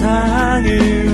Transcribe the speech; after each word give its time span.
세상을 0.00 1.09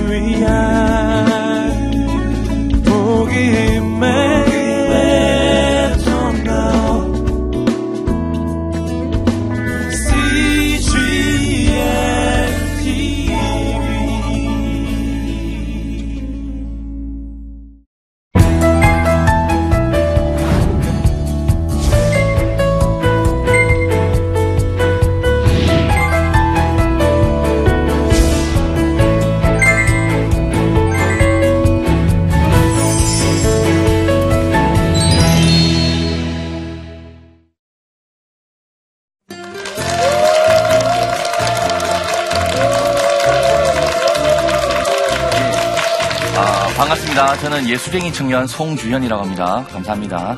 저는 47.67 47.73
예수쟁이 47.73 48.13
청년 48.13 48.47
송주현이라고 48.47 49.23
합니다. 49.23 49.65
감사합니다. 49.71 50.37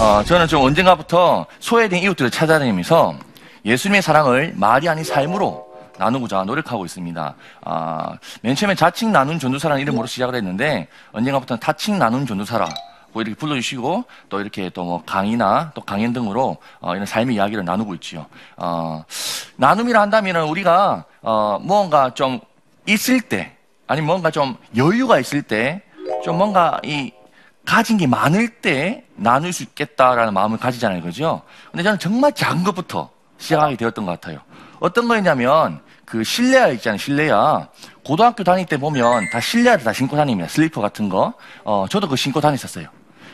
어, 0.00 0.22
저는 0.24 0.46
좀 0.46 0.62
언젠가부터 0.62 1.46
소외된 1.58 2.02
이웃들을 2.02 2.30
찾아다니면서 2.30 3.14
예수님의 3.64 4.02
사랑을 4.02 4.52
말이 4.54 4.88
아닌 4.88 5.02
삶으로 5.02 5.67
나누고자 5.98 6.44
노력하고 6.44 6.84
있습니다. 6.84 7.34
아, 7.64 8.18
맨 8.42 8.54
처음에 8.54 8.74
자칭 8.74 9.12
나눈 9.12 9.38
전도사라는 9.38 9.82
이름으로 9.82 10.06
시작을 10.06 10.34
했는데 10.34 10.88
언젠가부터는 11.12 11.60
타칭 11.60 11.98
나눈 11.98 12.26
전도사라. 12.26 12.68
고 13.12 13.22
이렇게 13.22 13.34
불러주시고 13.36 14.04
또 14.28 14.40
이렇게 14.40 14.68
또 14.70 14.84
뭐 14.84 15.02
강의나 15.04 15.72
또 15.74 15.80
강연 15.80 16.12
등으로 16.12 16.58
어, 16.80 16.94
이런 16.94 17.06
삶의 17.06 17.36
이야기를 17.36 17.64
나누고 17.64 17.94
있지요. 17.96 18.26
어, 18.56 19.04
나눔이라 19.56 20.00
한다면은 20.00 20.44
우리가 20.44 21.04
어, 21.22 21.58
뭔가 21.62 22.12
좀 22.14 22.38
있을 22.86 23.20
때 23.22 23.56
아니면 23.86 24.06
뭔가 24.08 24.30
좀 24.30 24.56
여유가 24.76 25.18
있을 25.18 25.42
때 25.42 25.82
좀 26.24 26.36
뭔가 26.38 26.80
이 26.84 27.12
가진 27.64 27.96
게 27.98 28.06
많을 28.06 28.48
때 28.48 29.04
나눌 29.14 29.52
수 29.52 29.62
있겠다라는 29.62 30.32
마음을 30.32 30.58
가지잖아요. 30.58 31.02
그죠? 31.02 31.42
근데 31.70 31.82
저는 31.82 31.98
정말 31.98 32.32
작은 32.32 32.64
것부터 32.64 33.10
시작하게 33.36 33.76
되었던 33.76 34.06
것 34.06 34.12
같아요. 34.12 34.40
어떤 34.80 35.06
거였냐면, 35.06 35.80
그 36.08 36.24
실내화 36.24 36.68
있잖아요, 36.68 36.96
실내화. 36.96 37.68
고등학교 38.02 38.42
다닐 38.42 38.64
때 38.64 38.78
보면 38.78 39.28
다 39.30 39.40
실내화를 39.40 39.84
다 39.84 39.92
신고 39.92 40.16
다닙니다. 40.16 40.48
슬리퍼 40.48 40.80
같은 40.80 41.10
거. 41.10 41.34
어, 41.64 41.84
저도 41.90 42.06
그거 42.06 42.16
신고 42.16 42.40
다녔었어요. 42.40 42.88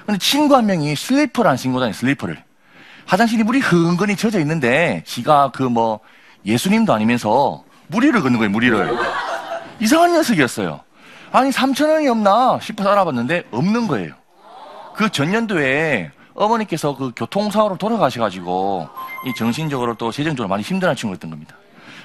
근데 0.05 0.19
친구 0.19 0.56
한 0.56 0.66
명이 0.66 0.97
슬리퍼를 0.97 1.53
안 1.53 1.56
신고 1.56 1.78
다녀요, 1.78 1.92
슬리퍼를. 1.92 2.42
화장실이 3.06 3.44
물이 3.44 3.61
흥건히 3.61 4.16
젖어 4.16 4.41
있는데, 4.41 5.05
지가 5.06 5.53
그 5.55 5.62
뭐, 5.62 6.00
예수님도 6.44 6.92
아니면서 6.92 7.62
물 7.86 7.98
위를 7.98 8.20
걷는 8.20 8.39
거예요, 8.39 8.50
물 8.50 8.65
위를. 8.65 8.98
이상한 9.78 10.12
녀석이었어요. 10.15 10.81
아니, 11.31 11.50
3천 11.50 11.88
원이 11.88 12.09
없나 12.09 12.59
싶어서 12.60 12.91
알아봤는데, 12.91 13.44
없는 13.53 13.87
거예요. 13.87 14.15
그 14.97 15.10
전년도에 15.10 16.10
어머니께서 16.34 16.97
그 16.97 17.12
교통사고로 17.15 17.77
돌아가셔가지고 17.77 18.88
이 19.27 19.34
정신적으로 19.37 19.94
또 19.94 20.10
재정적으로 20.10 20.48
많이 20.48 20.65
힘들어하는 20.65 20.97
친구였던 20.97 21.31
겁니다. 21.31 21.56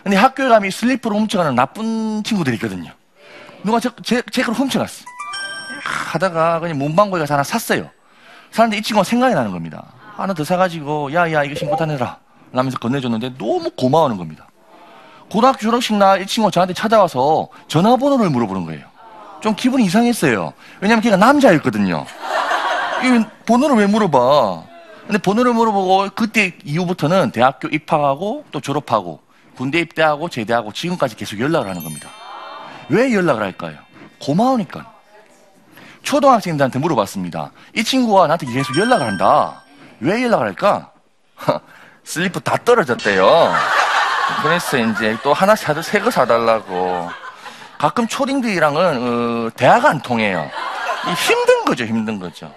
근데 0.04 0.18
학교에 0.18 0.48
가면 0.48 0.72
슬리퍼를 0.72 1.18
훔쳐가는 1.20 1.56
나쁜 1.56 2.24
친구들이 2.24 2.56
있거든요. 2.56 2.92
누가 3.64 3.80
저, 3.80 3.90
제, 4.04 4.22
제 4.32 4.44
걸 4.44 4.54
훔쳐갔어. 4.56 5.06
하다가 5.84 6.60
그냥 6.60 6.78
문방구에 6.78 7.20
가서 7.20 7.34
하나 7.34 7.44
샀어요. 7.44 7.90
사는데 8.52 8.78
이 8.78 8.82
친구가 8.82 9.04
생각이 9.04 9.34
나는 9.36 9.52
겁니다. 9.52 9.84
하나 10.16 10.34
더 10.34 10.44
사가지고 10.44 11.14
야, 11.14 11.32
야, 11.32 11.44
이거 11.44 11.56
신고 11.56 11.76
다녀라. 11.76 12.18
라면서 12.52 12.78
건네줬는데 12.80 13.38
너무 13.38 13.70
고마워하는 13.76 14.18
겁니다. 14.18 14.48
고등학교 15.30 15.60
졸업식 15.60 15.96
날 15.96 16.22
이 16.22 16.26
친구가 16.26 16.52
저한테 16.52 16.74
찾아와서 16.74 17.50
전화번호를 17.68 18.30
물어보는 18.32 18.66
거예요. 18.66 18.88
좀 19.42 19.56
기분이 19.56 19.86
이상했어요. 19.86 20.54
왜냐면 20.82 21.02
걔가 21.02 21.16
남자였거든요. 21.18 22.06
이 23.04 23.26
번호를 23.46 23.78
왜 23.78 23.86
물어봐? 23.88 24.64
근데 25.06 25.18
번호를 25.20 25.54
물어보고 25.54 26.10
그때 26.16 26.54
이후부터는 26.64 27.32
대학교 27.32 27.68
입학하고 27.68 28.46
또 28.52 28.60
졸업하고 28.60 29.22
군대 29.60 29.80
입대하고 29.80 30.30
제대하고 30.30 30.72
지금까지 30.72 31.18
계속 31.18 31.38
연락을 31.38 31.70
하는 31.70 31.84
겁니다. 31.84 32.08
왜 32.88 33.14
연락을 33.14 33.44
할까요? 33.44 33.78
고마우니까. 34.22 34.90
초등학생들한테 36.02 36.80
물어봤습니다. 36.80 37.52
이 37.76 37.84
친구가 37.84 38.28
나한테 38.28 38.46
계속 38.46 38.78
연락을 38.78 39.06
한다. 39.06 39.62
왜 40.00 40.24
연락을 40.24 40.46
할까? 40.46 40.94
슬리퍼 42.06 42.40
다 42.40 42.56
떨어졌대요. 42.64 43.54
그래서 44.44 44.78
이제 44.78 45.18
또 45.24 45.34
하나 45.34 45.58
사도 45.58 45.82
새거 45.82 46.10
사달라고. 46.10 47.10
가끔 47.78 48.08
초딩들이랑은 48.08 49.48
어, 49.48 49.50
대화가 49.58 49.90
안 49.90 50.02
통해요. 50.02 50.50
이 51.06 51.12
힘든 51.12 51.66
거죠, 51.66 51.84
힘든 51.84 52.18
거죠. 52.18 52.50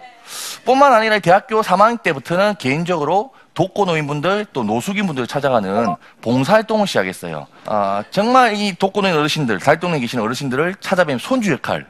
뿐만 0.64 0.92
아니라 0.92 1.18
대학교 1.18 1.62
3학년 1.62 2.00
때부터는 2.04 2.54
개인적으로 2.60 3.32
독거노인분들 3.54 4.46
또 4.52 4.62
노숙인분들 4.64 5.26
찾아가는 5.26 5.94
봉사활동을 6.20 6.86
시작했어요. 6.86 7.46
아, 7.66 8.02
정말 8.10 8.54
이 8.56 8.74
독거노인 8.74 9.14
어르신들, 9.14 9.58
달동네에 9.58 10.00
계신 10.00 10.20
어르신들을 10.20 10.76
찾아뵈면 10.80 11.18
손주 11.18 11.52
역할 11.52 11.86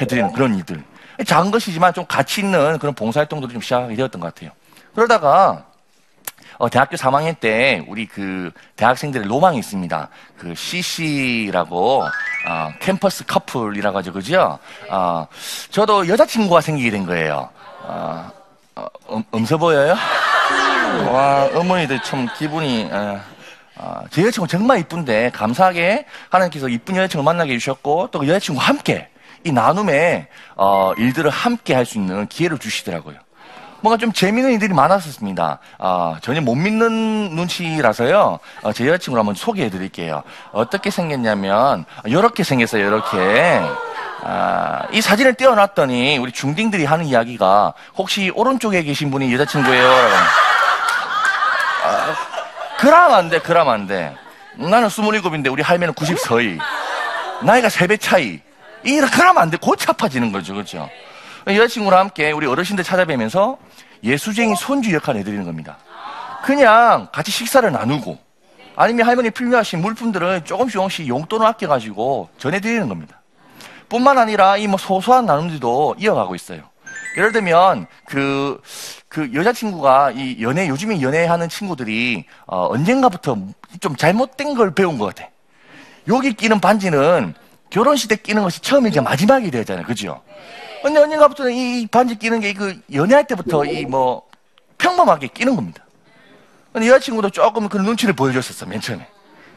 해드리는 0.00 0.32
그런 0.32 0.54
일들. 0.54 0.82
작은 1.26 1.50
것이지만 1.50 1.92
좀 1.94 2.04
가치 2.06 2.40
있는 2.40 2.78
그런 2.78 2.94
봉사활동들을 2.94 3.52
좀 3.52 3.62
시작하게 3.62 3.94
되었던 3.94 4.20
것 4.20 4.34
같아요. 4.34 4.50
그러다가 4.94 5.66
어, 6.58 6.68
대학교 6.68 6.96
3학년 6.96 7.38
때 7.38 7.84
우리 7.88 8.06
그 8.06 8.50
대학생들의 8.76 9.26
로망이 9.26 9.58
있습니다. 9.58 10.08
그 10.38 10.54
CC라고 10.54 12.04
어, 12.04 12.72
캠퍼스 12.80 13.24
커플이라고 13.26 13.98
하죠, 13.98 14.12
그죠? 14.12 14.58
어, 14.88 15.26
저도 15.70 16.08
여자친구가 16.08 16.60
생기게 16.60 16.90
된 16.90 17.06
거예요. 17.06 17.50
어, 17.82 18.30
어, 18.76 18.86
음, 19.10 19.24
음서 19.34 19.58
보여요? 19.58 19.94
와, 21.12 21.48
어머니들 21.54 22.00
참 22.02 22.28
기분이 22.38 22.88
어, 22.90 23.20
어, 23.76 24.02
제 24.10 24.22
여자친구 24.22 24.48
정말 24.48 24.78
이쁜데 24.80 25.30
감사하게 25.34 26.06
하나님께서 26.30 26.68
이쁜 26.68 26.96
여자친구 26.96 27.24
만나게 27.24 27.54
해주셨고 27.54 28.08
또 28.10 28.20
그 28.20 28.28
여자친구와 28.28 28.66
함께 28.66 29.08
이 29.44 29.52
나눔의 29.52 30.26
어, 30.56 30.92
일들을 30.96 31.30
함께 31.30 31.74
할 31.74 31.84
수 31.84 31.98
있는 31.98 32.26
기회를 32.28 32.58
주시더라고요. 32.58 33.16
뭔가 33.80 33.98
좀 33.98 34.12
재미있는 34.12 34.54
일들이 34.54 34.72
많았었습니다. 34.72 35.58
아, 35.78 36.16
전혀 36.22 36.40
못 36.40 36.54
믿는 36.54 37.34
눈치라서요. 37.36 38.38
어, 38.62 38.72
제 38.72 38.86
여자친구를 38.86 39.20
한번 39.20 39.34
소개해 39.34 39.68
드릴게요. 39.68 40.22
어떻게 40.52 40.90
생겼냐면, 40.90 41.84
이렇게 42.06 42.44
생겼어요, 42.44 42.86
이렇게. 42.86 43.60
아, 44.22 44.86
이 44.90 45.02
사진을 45.02 45.34
떼어놨더니 45.34 46.16
우리 46.16 46.32
중딩들이 46.32 46.86
하는 46.86 47.04
이야기가 47.04 47.74
혹시 47.98 48.32
오른쪽에 48.34 48.82
계신 48.84 49.10
분이 49.10 49.30
여자친구예요? 49.34 49.86
라고. 49.86 50.53
아, 52.84 52.86
그럼 52.86 53.14
안 53.14 53.30
돼, 53.30 53.38
그럼 53.40 53.68
안 53.68 53.86
돼. 53.86 54.14
나는 54.56 54.88
27인데 54.88 55.50
우리 55.50 55.62
할매는 55.62 55.94
94이. 55.94 56.58
나이가 57.42 57.68
3배 57.68 58.00
차이. 58.00 58.40
이, 58.84 59.00
그러면 59.12 59.38
안 59.38 59.50
돼. 59.50 59.56
고치 59.56 59.86
아파지는 59.88 60.32
거죠, 60.32 60.54
그죠? 60.54 60.88
여자친구랑 61.46 61.98
함께 62.00 62.30
우리 62.32 62.46
어르신들 62.46 62.84
찾아뵈면서 62.84 63.58
예수쟁이 64.02 64.54
손주 64.56 64.92
역할을 64.94 65.20
해드리는 65.20 65.44
겁니다. 65.44 65.78
그냥 66.44 67.08
같이 67.12 67.30
식사를 67.30 67.70
나누고 67.70 68.18
아니면 68.76 69.06
할머니 69.06 69.30
필요하신 69.30 69.80
물품들을 69.80 70.42
조금씩 70.44 70.74
조금씩 70.74 71.08
용돈을 71.08 71.46
아껴가지고 71.46 72.28
전해드리는 72.38 72.88
겁니다. 72.88 73.20
뿐만 73.88 74.18
아니라 74.18 74.56
이 74.56 74.66
뭐 74.66 74.76
소소한 74.78 75.24
나눔들도 75.26 75.96
이어가고 75.98 76.34
있어요. 76.34 76.62
예를 77.16 77.32
들면 77.32 77.86
그, 78.06 78.60
그 79.08 79.32
여자친구가 79.32 80.12
이 80.12 80.42
연애, 80.42 80.68
요즘에 80.68 81.00
연애하는 81.00 81.48
친구들이 81.48 82.24
어, 82.46 82.66
언젠가부터 82.70 83.36
좀 83.80 83.96
잘못된 83.96 84.54
걸 84.54 84.74
배운 84.74 84.98
것 84.98 85.14
같아. 85.14 85.30
여기 86.08 86.32
끼는 86.34 86.60
반지는 86.60 87.34
결혼식 87.70 88.08
때 88.08 88.16
끼는 88.16 88.42
것이 88.42 88.60
처음이자 88.60 89.02
마지막이 89.02 89.50
되잖아요. 89.50 89.84
그죠? 89.86 90.22
근데 90.82 91.00
언젠가부터는 91.00 91.52
이 91.52 91.86
반지 91.86 92.16
끼는 92.18 92.40
게 92.40 92.52
그 92.52 92.78
연애할 92.92 93.26
때부터 93.26 93.64
이 93.64 93.84
뭐 93.86 94.22
평범하게 94.78 95.28
끼는 95.28 95.56
겁니다. 95.56 95.82
근데 96.72 96.88
여자친구도 96.88 97.30
조금 97.30 97.68
그 97.68 97.78
눈치를 97.78 98.14
보여줬었어, 98.14 98.66
맨 98.66 98.80
처음에. 98.80 99.06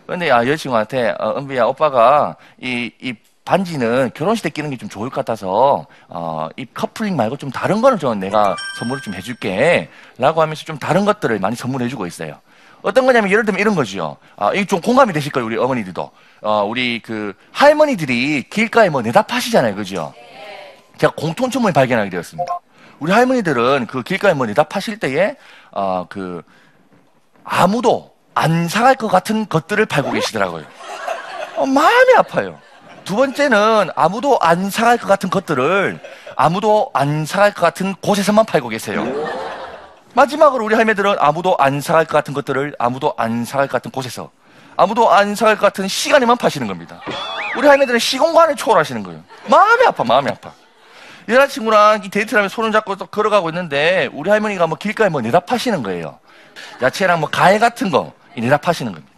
근데 0.05 0.31
아, 0.31 0.45
여자친구한테, 0.45 1.15
어, 1.19 1.37
은비야, 1.37 1.65
오빠가 1.65 2.37
이, 2.61 2.91
이 3.01 3.13
반지는 3.47 4.11
결혼식 4.13 4.43
때 4.43 4.49
끼는 4.49 4.69
게 4.69 4.77
좀 4.77 4.89
좋을 4.89 5.09
것 5.09 5.15
같아서, 5.25 5.87
어, 6.09 6.49
이 6.57 6.65
커플링 6.73 7.15
말고 7.15 7.37
좀 7.37 7.49
다른 7.49 7.81
거를 7.81 7.97
좀 7.97 8.19
내가 8.19 8.55
선물을 8.77 9.01
좀 9.01 9.13
해줄게. 9.15 9.89
라고 10.17 10.41
하면서 10.41 10.63
좀 10.65 10.77
다른 10.77 11.05
것들을 11.05 11.39
많이 11.39 11.55
선물해주고 11.55 12.05
있어요. 12.05 12.39
어떤 12.83 13.05
거냐면 13.07 13.31
예를 13.31 13.43
들면 13.45 13.59
이런 13.59 13.73
거죠. 13.73 14.17
아, 14.35 14.53
이게 14.53 14.65
좀 14.65 14.81
공감이 14.81 15.13
되실 15.13 15.31
거예요, 15.31 15.47
우리 15.47 15.57
어머니들도. 15.57 16.11
어, 16.41 16.63
우리 16.63 17.01
그 17.01 17.33
할머니들이 17.51 18.43
길가에 18.49 18.89
뭐 18.89 19.01
내다 19.01 19.23
파시잖아요, 19.23 19.75
그죠? 19.75 20.13
제가 20.97 21.13
공통점을 21.15 21.71
발견하게 21.71 22.09
되었습니다. 22.11 22.59
우리 22.99 23.11
할머니들은 23.11 23.87
그 23.87 24.03
길가에 24.03 24.33
뭐 24.33 24.45
내다 24.45 24.63
파실 24.63 24.99
때에, 24.99 25.35
어, 25.71 26.05
그, 26.09 26.43
아무도 27.43 28.13
안 28.35 28.67
사갈 28.67 28.93
것 28.95 29.07
같은 29.07 29.47
것들을 29.49 29.85
팔고 29.87 30.11
계시더라고요. 30.11 30.65
어, 31.55 31.65
마음이 31.65 32.13
아파요. 32.17 32.59
두 33.07 33.15
번째는 33.15 33.89
아무도 33.95 34.37
안 34.41 34.69
사갈 34.69 34.97
것 34.97 35.07
같은 35.07 35.29
것들을 35.29 35.97
아무도 36.35 36.91
안 36.93 37.25
사갈 37.25 37.53
것 37.53 37.61
같은 37.61 37.95
곳에서만 38.01 38.45
팔고 38.45 38.67
계세요. 38.67 39.07
마지막으로 40.13 40.65
우리 40.65 40.75
할매들은 40.75 41.15
아무도 41.17 41.55
안 41.57 41.79
사갈 41.79 42.03
것 42.03 42.17
같은 42.17 42.33
것들을 42.33 42.75
아무도 42.77 43.13
안 43.15 43.45
사갈 43.45 43.67
것 43.69 43.77
같은 43.77 43.91
곳에서 43.91 44.29
아무도 44.75 45.09
안 45.09 45.35
사갈 45.35 45.55
것 45.55 45.61
같은 45.61 45.87
시간에만 45.87 46.35
파시는 46.35 46.67
겁니다. 46.67 47.01
우리 47.55 47.65
할매들은 47.69 47.97
시공간을 47.97 48.57
초월하시는 48.57 49.03
거예요. 49.03 49.23
마음이 49.49 49.85
아파, 49.85 50.03
마음이 50.03 50.29
아파. 50.29 50.51
여자친구랑 51.29 52.03
이 52.03 52.09
데이트를 52.09 52.39
하면 52.39 52.49
손을 52.49 52.73
잡고 52.73 52.97
또 52.97 53.05
걸어가고 53.05 53.47
있는데 53.51 54.09
우리 54.11 54.29
할머니가 54.29 54.67
뭐 54.67 54.77
길가에 54.77 55.07
뭐 55.07 55.21
내다 55.21 55.39
파시는 55.39 55.81
거예요. 55.81 56.19
야채랑 56.81 57.21
뭐 57.21 57.29
과일 57.31 57.59
같은 57.61 57.89
거 57.89 58.11
내다 58.35 58.57
파시는 58.57 58.91
겁니다. 58.91 59.16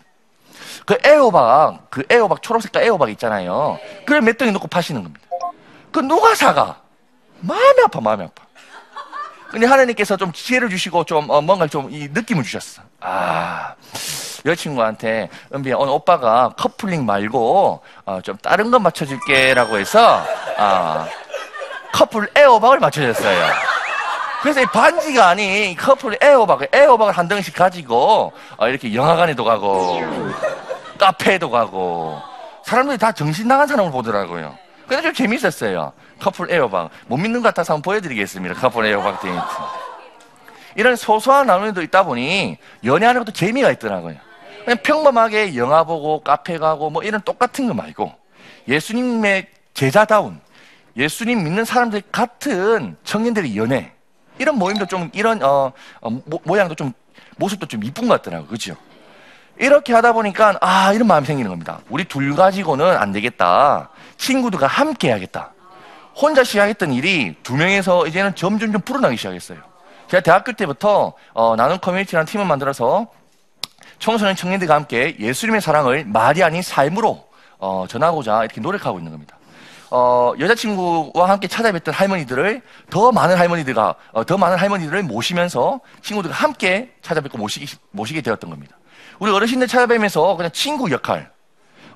그 0.90 0.98
애호박, 1.06 1.92
그 1.92 2.02
애호박, 2.12 2.42
초록색깔 2.42 2.82
애호박 2.82 3.12
있잖아요. 3.12 3.78
그걸 4.08 4.22
몇 4.22 4.40
덩이 4.40 4.52
넣고 4.54 4.68
파시는 4.68 5.04
겁니다. 5.04 5.24
그 5.92 6.00
누가 6.00 6.34
사가? 6.34 6.78
마음이 7.42 7.84
아파, 7.86 8.02
마음이 8.02 8.24
아파. 8.24 8.44
근데 9.52 9.68
하나님께서 9.68 10.18
좀 10.18 10.32
지혜를 10.34 10.68
주시고 10.72 11.04
좀 11.04 11.30
어, 11.30 11.42
뭔가 11.42 11.68
좀 11.68 11.92
이 11.92 12.08
느낌을 12.12 12.42
주셨어. 12.44 12.82
아, 13.02 13.76
여자친구한테 14.48 15.30
은비야 15.54 15.76
오늘 15.78 15.94
오빠가 15.94 16.54
커플링 16.58 17.06
말고 17.06 17.82
어, 18.08 18.20
좀 18.24 18.36
다른 18.38 18.72
거 18.72 18.80
맞춰줄게라고 18.80 19.78
해서 19.78 20.24
아, 20.58 21.08
커플 21.94 22.28
에어박을 22.36 22.80
맞춰줬어요. 22.80 23.46
그래서 24.42 24.62
이 24.62 24.66
반지가 24.66 25.28
아닌 25.28 25.70
이 25.70 25.76
커플 25.76 26.18
에어박, 26.20 26.62
에어박을 26.74 27.14
한 27.16 27.28
덩이씩 27.28 27.54
가지고 27.54 28.34
어, 28.58 28.68
이렇게 28.68 28.92
영화관에도 28.96 29.44
가고 29.44 30.00
카페에도 31.00 31.50
가고 31.50 32.22
사람들이 32.64 33.00
다 33.00 33.12
정신 33.12 33.48
나간 33.48 33.68
사람을 33.68 33.92
보더라고요. 33.92 34.56
근데 34.88 35.02
좀 35.02 35.14
재밌었어요. 35.14 35.94
커플 36.20 36.52
에어박. 36.52 36.92
못 37.08 37.18
믿는 37.18 37.42
것 37.42 37.48
같아서 37.50 37.74
한번 37.74 37.94
보여드리겠습니다. 37.94 38.56
커플 38.56 38.86
에어박 38.86 39.22
데이트. 39.22 39.40
이런 40.76 40.96
소소한 40.96 41.48
나눔도 41.48 41.82
있다 41.82 42.04
보니 42.04 42.58
연애하는 42.84 43.22
것도 43.22 43.32
재미가 43.32 43.72
있더라고요. 43.72 44.16
그냥 44.64 44.78
평범하게 44.84 45.56
영화 45.56 45.84
보고 45.84 46.22
카페 46.22 46.58
가고 46.58 46.90
뭐 46.90 47.02
이런 47.02 47.22
똑같은 47.22 47.68
거 47.68 47.74
말고 47.74 48.14
예수님의 48.68 49.48
제자다운 49.74 50.40
예수님 50.96 51.44
믿는 51.44 51.66
사람들 51.66 52.04
같은 52.12 52.98
청년들의 53.04 53.58
연애 53.58 53.94
이런 54.38 54.58
모임도 54.58 54.86
좀 54.86 55.10
이런 55.14 55.42
어, 55.44 55.72
어, 56.02 56.10
모, 56.10 56.40
모양도 56.44 56.76
좀 56.76 56.94
모습도 57.38 57.68
좀 57.68 57.84
이쁜 57.84 58.08
것 58.08 58.22
같더라고요. 58.22 58.48
그죠? 58.48 58.76
이렇게 59.60 59.94
하다 59.94 60.14
보니까 60.14 60.58
아 60.62 60.94
이런 60.94 61.08
마음이 61.08 61.28
생기는 61.28 61.50
겁니다. 61.52 61.80
우리 61.90 62.06
둘 62.06 62.36
가지고는 62.36 62.86
안 62.98 63.12
되겠다. 63.12 63.90
친구들과 64.18 64.68
함께 64.68 65.10
해야겠다. 65.10 65.54
혼자 66.16 66.44
시작했던 66.44 66.94
일이 66.94 67.36
두 67.44 67.56
명에서 67.56 68.08
이제는 68.08 68.36
점점 68.36 68.72
좀 68.72 68.82
불어나기 68.82 69.18
시작했어요. 69.18 69.60
제가 70.08 70.22
대학교 70.22 70.54
때부터 70.54 71.14
어, 71.34 71.56
나눔 71.56 71.78
커뮤니티라는 71.80 72.26
팀을 72.26 72.46
만들어서 72.46 73.08
청소년 74.00 74.36
청년들과 74.36 74.74
함께 74.76 75.16
예수님의 75.20 75.62
사랑을 75.62 76.06
말이 76.06 76.42
아닌 76.42 76.62
삶으로 76.62 77.28
어, 77.58 77.86
전하고자 77.88 78.46
이렇게 78.46 78.62
노력하고 78.62 78.98
있는 78.98 79.12
겁니다. 79.12 79.38
어, 79.92 80.34
여자친구와 80.40 81.30
함께 81.30 81.48
찾아뵀던 81.48 81.92
할머니들을 81.92 82.62
더 82.90 83.12
많은 83.12 83.38
할머니들과 83.38 83.96
어, 84.14 84.24
더 84.24 84.38
많은 84.38 84.58
할머니들을 84.58 85.04
모시면서 85.04 85.82
친구들과 86.02 86.36
함께 86.36 86.94
찾아뵙고 87.02 87.38
모시기, 87.38 87.66
모시게 87.92 88.22
되었던 88.22 88.50
겁니다. 88.50 88.79
우리 89.20 89.32
어르신들 89.32 89.68
찾아뵈면서 89.68 90.36
그냥 90.36 90.52
친구 90.52 90.90
역할, 90.92 91.30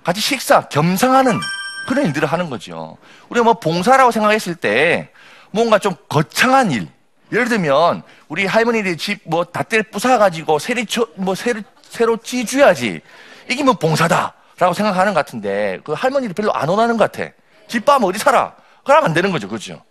같이 0.04 0.20
식사, 0.20 0.62
겸상하는 0.68 1.40
그런 1.88 2.06
일들을 2.06 2.28
하는 2.28 2.50
거죠. 2.50 2.98
우리가 3.30 3.44
뭐 3.44 3.54
봉사라고 3.54 4.12
생각했을 4.12 4.56
때 4.56 5.10
뭔가 5.52 5.80
좀 5.80 5.96
거창한 6.10 6.72
일. 6.72 6.88
예를 7.32 7.48
들면 7.48 8.04
우리 8.28 8.46
할머니들 8.46 8.98
집 8.98 9.22
뭐 9.26 9.44
닷대를 9.44 9.86
부숴가지고 9.86 10.60
새리 10.60 10.86
쳐, 10.86 11.08
뭐 11.16 11.34
새로, 11.34 11.62
새로 11.82 12.18
찌줘야지. 12.18 13.02
이게 13.50 13.64
뭐 13.64 13.74
봉사다 13.74 14.34
라고 14.60 14.74
생각하는 14.74 15.14
것 15.14 15.26
같은데 15.26 15.80
그 15.84 15.94
할머니들 15.94 16.34
별로 16.36 16.54
안 16.54 16.70
원하는 16.70 16.98
것 16.98 17.12
같아. 17.12 17.32
집밥 17.68 18.04
어디 18.04 18.20
살아? 18.20 18.54
그러면 18.84 19.06
안 19.06 19.14
되는 19.14 19.32
거죠. 19.32 19.48
그렇죠? 19.48 19.82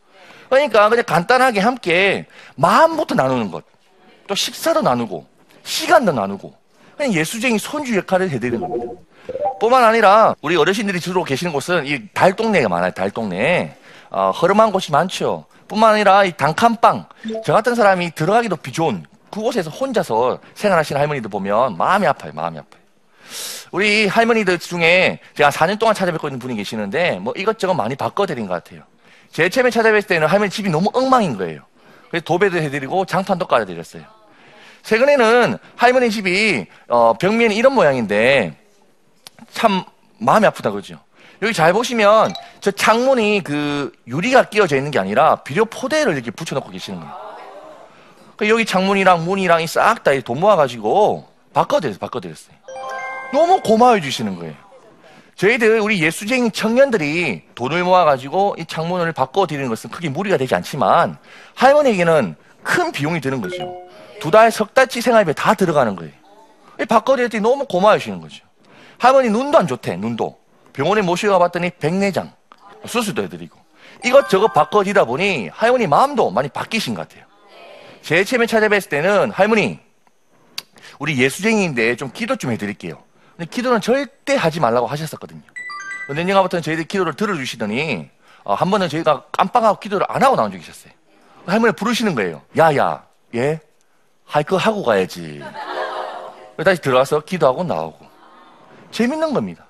그러니까 0.48 0.88
그냥 0.88 1.04
간단하게 1.06 1.60
함께 1.60 2.26
마음부터 2.56 3.14
나누는 3.14 3.50
것. 3.50 3.64
또 4.26 4.34
식사도 4.34 4.82
나누고 4.82 5.26
시간도 5.64 6.12
나누고 6.12 6.54
그냥 6.96 7.12
예수쟁이 7.12 7.58
손주 7.58 7.96
역할을 7.96 8.30
해드리는 8.30 8.60
겁니다. 8.60 8.92
뿐만 9.60 9.84
아니라 9.84 10.34
우리 10.42 10.56
어르신들이 10.56 11.00
주로 11.00 11.24
계시는 11.24 11.52
곳은 11.52 11.86
이 11.86 12.08
달동네가 12.12 12.68
많아요. 12.68 12.90
달동네. 12.92 13.76
어, 14.10 14.30
허름한 14.30 14.72
곳이 14.72 14.92
많죠. 14.92 15.46
뿐만 15.68 15.94
아니라 15.94 16.24
이 16.24 16.32
단칸방. 16.36 17.06
저 17.44 17.52
같은 17.52 17.74
사람이 17.74 18.14
들어가기도 18.14 18.56
비좋은 18.56 19.04
그곳에서 19.30 19.70
혼자서 19.70 20.40
생활하시는 20.54 21.00
할머니들 21.00 21.30
보면 21.30 21.78
마음이 21.78 22.06
아파요. 22.06 22.32
마음이 22.34 22.58
아파요. 22.58 22.82
우리 23.70 24.06
할머니들 24.06 24.58
중에 24.58 25.18
제가 25.34 25.48
4년 25.50 25.78
동안 25.78 25.94
찾아뵙고 25.94 26.28
있는 26.28 26.38
분이 26.38 26.56
계시는데 26.56 27.18
뭐 27.20 27.32
이것저것 27.36 27.72
많이 27.72 27.96
바꿔드린 27.96 28.46
것 28.46 28.52
같아요. 28.52 28.82
제일 29.30 29.48
처음에 29.48 29.70
찾아뵀을 29.70 30.06
때는 30.06 30.26
할머니 30.28 30.50
집이 30.50 30.68
너무 30.68 30.90
엉망인 30.92 31.38
거예요. 31.38 31.62
그래서 32.10 32.24
도배도 32.24 32.58
해드리고 32.58 33.06
장판도 33.06 33.46
깔아드렸어요. 33.46 34.02
최근에는 34.82 35.58
할머니 35.76 36.10
집이 36.10 36.66
어, 36.88 37.14
벽면이 37.14 37.54
이런 37.56 37.74
모양인데 37.74 38.56
참 39.52 39.84
마음이 40.18 40.46
아프다 40.46 40.70
그죠? 40.70 40.98
여기 41.42 41.52
잘 41.52 41.72
보시면 41.72 42.32
저 42.60 42.70
창문이 42.70 43.42
그 43.44 43.92
유리가 44.06 44.44
끼워져 44.44 44.76
있는 44.76 44.90
게 44.90 44.98
아니라 44.98 45.36
비료 45.36 45.64
포대를 45.64 46.14
이렇게 46.14 46.30
붙여놓고 46.30 46.70
계시는 46.70 47.00
거예요. 47.00 47.32
그 48.36 48.48
여기 48.48 48.64
창문이랑 48.64 49.24
문이랑 49.24 49.66
싹 49.66 50.04
다 50.04 50.18
돈 50.20 50.40
모아가지고 50.40 51.28
바꿔드렸어요. 51.52 51.98
바꿔드렸어요. 51.98 52.56
너무 53.32 53.60
고마워해 53.60 54.00
주시는 54.00 54.36
거예요. 54.36 54.54
저희들 55.34 55.80
우리 55.80 56.00
예수쟁이 56.02 56.50
청년들이 56.50 57.42
돈을 57.54 57.82
모아가지고 57.84 58.56
이 58.58 58.66
창문을 58.66 59.12
바꿔드리는 59.12 59.68
것은 59.68 59.90
크게 59.90 60.08
무리가 60.08 60.36
되지 60.36 60.54
않지만 60.54 61.16
할머니에게는 61.54 62.36
큰 62.62 62.92
비용이 62.92 63.20
드는 63.20 63.40
거죠. 63.40 63.82
두 64.22 64.30
달, 64.30 64.52
석 64.52 64.72
달치 64.72 65.00
생활비 65.00 65.34
다 65.34 65.52
들어가는 65.52 65.96
거예요. 65.96 66.12
이 66.80 66.84
바꿔드렸더니 66.84 67.42
너무 67.42 67.66
고마워해 67.66 67.98
주시는 67.98 68.20
거죠. 68.20 68.44
할머니 68.96 69.28
눈도 69.30 69.58
안 69.58 69.66
좋대, 69.66 69.96
눈도. 69.96 70.38
병원에 70.72 71.02
모시고 71.02 71.32
가봤더니 71.32 71.70
백내장, 71.70 72.32
수술도 72.86 73.24
해드리고. 73.24 73.58
이것저것 74.04 74.52
바꿔지다 74.52 75.06
보니 75.06 75.48
할머니 75.52 75.88
마음도 75.88 76.30
많이 76.30 76.48
바뀌신 76.48 76.94
것 76.94 77.08
같아요. 77.08 77.26
제일 78.02 78.24
처음에 78.24 78.46
찾아뵀을 78.46 78.88
때는 78.88 79.32
할머니, 79.32 79.80
우리 81.00 81.18
예수쟁이인데 81.18 81.96
좀 81.96 82.12
기도 82.12 82.36
좀 82.36 82.52
해드릴게요. 82.52 83.02
근데 83.36 83.50
기도는 83.50 83.80
절대 83.80 84.36
하지 84.36 84.60
말라고 84.60 84.86
하셨었거든요. 84.86 85.42
근데 86.06 86.22
내가부터는 86.22 86.62
저희들 86.62 86.84
기도를 86.84 87.14
들어주시더니 87.14 88.08
어, 88.44 88.54
한 88.54 88.70
번은 88.70 88.88
저희가 88.88 89.24
깜빡하고 89.32 89.80
기도를 89.80 90.06
안 90.08 90.22
하고 90.22 90.36
나온 90.36 90.52
적이 90.52 90.62
있었어요. 90.62 90.92
할머니 91.44 91.72
부르시는 91.72 92.14
거예요. 92.14 92.42
야야, 92.56 93.04
예? 93.34 93.60
할 94.32 94.42
거 94.44 94.56
하고 94.56 94.82
가야지. 94.82 95.42
다시 96.64 96.80
들어가서 96.80 97.20
기도하고 97.20 97.64
나오고. 97.64 97.98
재밌는 98.90 99.34
겁니다. 99.34 99.64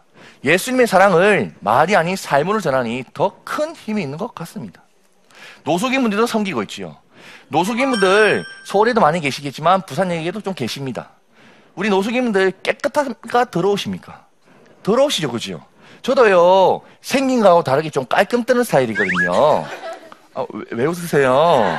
예수님의 0.45 0.87
사랑을 0.87 1.54
말이 1.61 1.97
아닌 1.97 2.14
삶으로 2.16 2.61
전하니 2.61 3.04
더 3.12 3.33
큰 3.45 3.75
힘이 3.75 4.02
있는 4.02 4.19
것 4.19 4.35
같습니다. 4.35 4.83
노숙인분들도 5.64 6.26
섬기고 6.26 6.62
있지요. 6.62 6.97
노숙인분들 7.49 8.45
서울에도 8.66 9.00
많이 9.00 9.21
계시겠지만 9.21 9.83
부산역에도 9.83 10.40
좀 10.40 10.54
계십니다. 10.54 11.11
우리 11.75 11.88
노숙인분들 11.90 12.52
깨끗한가 12.62 13.47
더러우십니까? 13.47 14.26
더러우시죠, 14.83 15.31
그죠? 15.31 15.64
저도요 16.02 16.83
생긴 17.00 17.40
거하고 17.40 17.62
다르게 17.62 17.90
좀 17.90 18.04
깔끔 18.07 18.45
뜨는 18.45 18.64
스타일이거든요. 18.64 19.64
아, 20.35 20.47
왜, 20.52 20.64
왜 20.73 20.87
웃으세요? 20.87 21.78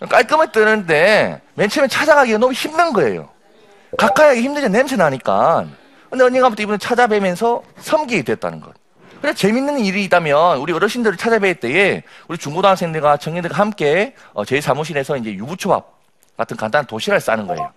깔끔하게 0.00 0.52
뜨는데 0.52 1.40
맨 1.54 1.68
처음에 1.68 1.88
찾아가기가 1.88 2.38
너무 2.38 2.52
힘든 2.52 2.92
거예요. 2.92 3.28
가까이 3.96 4.28
하기 4.28 4.42
힘들지 4.42 4.68
냄새 4.68 4.96
나니까. 4.96 5.66
근데 6.10 6.24
언젠가부터 6.24 6.62
이분을 6.62 6.78
찾아뵈면서 6.78 7.62
섬기게 7.78 8.22
됐다는 8.22 8.60
것. 8.60 8.72
그래 9.20 9.34
재밌는 9.34 9.80
일이 9.80 10.04
있다면 10.04 10.58
우리 10.58 10.72
어르신들을 10.72 11.16
찾아뵐 11.16 11.60
때에 11.60 12.02
우리 12.28 12.38
중고등학생들과 12.38 13.16
청년들과 13.16 13.58
함께 13.58 14.14
어, 14.32 14.44
제 14.44 14.60
사무실에서 14.60 15.16
이제 15.16 15.32
유부초밥 15.32 15.98
같은 16.36 16.56
간단한 16.56 16.86
도시락을 16.86 17.20
싸는 17.20 17.46
거예요. 17.48 17.72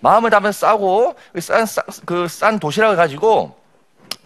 마음을 0.00 0.30
담아서 0.30 0.66
싸고 0.66 1.14
싼그 1.38 2.28
도시락을 2.60 2.96
가지고 2.96 3.56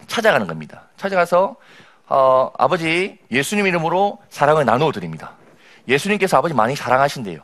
찾아가는 0.07 0.47
겁니다. 0.47 0.83
찾아가서 0.95 1.55
어, 2.07 2.51
아버지 2.57 3.17
예수님 3.31 3.67
이름으로 3.67 4.19
사랑을 4.29 4.65
나누어 4.65 4.91
드립니다. 4.91 5.31
예수님께서 5.87 6.37
아버지 6.37 6.53
많이 6.53 6.75
사랑하신대요. 6.75 7.39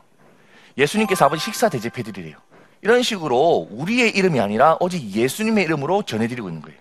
예수님께서 0.77 1.25
아버지 1.25 1.43
식사 1.43 1.69
대접해 1.69 2.03
드리래요. 2.03 2.37
이런 2.81 3.03
식으로 3.03 3.67
우리의 3.71 4.11
이름이 4.11 4.39
아니라 4.39 4.77
오직 4.79 5.11
예수님의 5.13 5.65
이름으로 5.65 6.03
전해드리고 6.03 6.47
있는 6.47 6.61
거예요. 6.61 6.79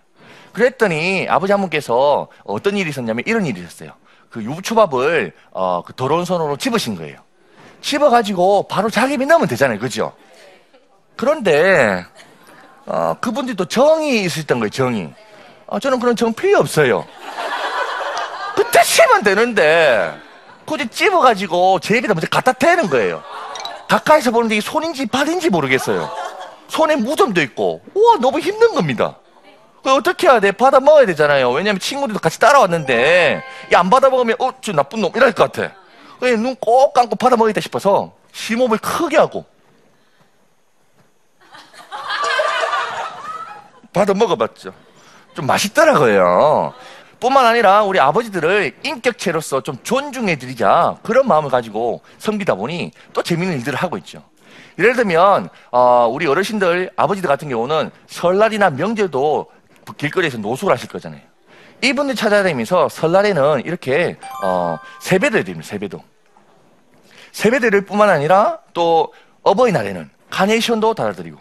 그랬더니 0.52 1.26
아버지 1.28 1.52
한 1.52 1.60
분께서 1.60 2.28
어떤 2.44 2.76
일이 2.76 2.90
있었냐면 2.90 3.24
이런 3.26 3.44
일이 3.46 3.60
있었어요. 3.60 3.92
그 4.30 4.42
유부초밥을 4.42 5.32
어, 5.50 5.82
그 5.82 5.92
더러운 5.94 6.24
손으로 6.24 6.56
집으신 6.56 6.96
거예요. 6.96 7.18
집어가지고 7.80 8.68
바로 8.68 8.90
자기 8.90 9.16
넣으면 9.16 9.48
되잖아요. 9.48 9.78
그죠? 9.78 10.12
그런데 11.16 12.04
어, 12.86 13.16
그분들도 13.20 13.64
정이 13.66 14.22
있었던 14.22 14.58
거예요. 14.60 14.70
정이. 14.70 15.08
어, 15.66 15.78
저는 15.78 15.98
그런 16.00 16.16
정 16.16 16.32
필요 16.32 16.58
없어요. 16.58 17.04
그때 18.54 18.82
치면 18.82 19.22
되는데 19.22 20.27
굳이 20.68 20.86
찝어가지고 20.86 21.80
제 21.80 21.96
입에다 21.96 22.12
먼저 22.12 22.26
갖다 22.28 22.52
대는 22.52 22.90
거예요. 22.90 23.22
가까이서 23.88 24.30
보는데 24.30 24.56
이게 24.56 24.60
손인지 24.60 25.06
발인지 25.06 25.48
모르겠어요. 25.48 26.10
손에 26.68 26.94
무좀도 26.96 27.40
있고 27.40 27.80
우와 27.94 28.16
너무 28.20 28.38
힘든 28.38 28.74
겁니다. 28.74 29.16
그 29.82 29.94
어떻게 29.94 30.28
해야 30.28 30.40
돼? 30.40 30.52
받아 30.52 30.78
먹어야 30.78 31.06
되잖아요. 31.06 31.50
왜냐면 31.52 31.80
친구들도 31.80 32.20
같이 32.20 32.38
따라왔는데 32.38 33.42
이안 33.72 33.88
받아 33.88 34.10
먹으면 34.10 34.36
어 34.38 34.52
저 34.60 34.72
나쁜 34.72 35.00
놈 35.00 35.10
이럴 35.16 35.32
것 35.32 35.50
같아. 35.50 35.72
눈 36.20 36.54
꼭 36.56 36.92
감고 36.92 37.16
받아 37.16 37.36
먹겠다 37.36 37.60
싶어서 37.62 38.12
심호흡을 38.32 38.76
크게 38.78 39.16
하고 39.16 39.46
받아 43.94 44.12
먹어봤죠. 44.12 44.74
좀 45.34 45.46
맛있더라고요. 45.46 46.74
뿐만 47.20 47.46
아니라 47.46 47.82
우리 47.82 47.98
아버지들을 47.98 48.76
인격체로서 48.82 49.62
좀 49.62 49.76
존중해드리자 49.82 50.98
그런 51.02 51.26
마음을 51.26 51.50
가지고 51.50 52.00
섬기다 52.18 52.54
보니 52.54 52.92
또 53.12 53.22
재밌는 53.22 53.56
일들을 53.58 53.78
하고 53.78 53.96
있죠. 53.98 54.22
예를 54.78 54.94
들면 54.94 55.48
어, 55.72 56.08
우리 56.10 56.26
어르신들 56.26 56.90
아버지들 56.96 57.28
같은 57.28 57.48
경우는 57.48 57.90
설날이나 58.06 58.70
명절도 58.70 59.46
길거리에서 59.96 60.38
노숙을 60.38 60.72
하실 60.72 60.88
거잖아요. 60.88 61.20
이분들 61.82 62.14
찾아다니면서 62.14 62.88
설날에는 62.88 63.62
이렇게 63.64 64.16
어, 64.42 64.78
세배를 65.00 65.44
드립니다. 65.44 65.68
세배도. 65.68 66.02
세배드릴 67.32 67.86
뿐만 67.86 68.10
아니라 68.10 68.58
또 68.72 69.12
어버이날에는 69.42 70.10
카네이션도 70.30 70.94
달아드리고 70.94 71.38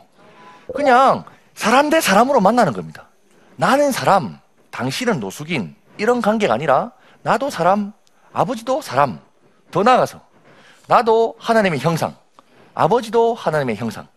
그냥 0.76 1.24
사람 1.56 1.90
대 1.90 2.02
사람으로 2.02 2.40
만나는 2.40 2.74
겁니다. 2.74 3.08
나는 3.56 3.92
사람, 3.92 4.40
당신은 4.78 5.20
노숙인 5.20 5.76
이런 5.98 6.22
관계가 6.22 6.54
아니라 6.54 6.92
나도 7.24 7.50
사람, 7.50 7.94
아버지도 8.32 8.84
사람. 8.84 9.20
더 9.72 9.82
나아가서 9.82 10.22
나도 10.88 11.36
하나님의 11.40 11.80
형상, 11.80 12.16
아버지도 12.76 13.34
하나님의 13.34 13.76
형상. 13.76 14.08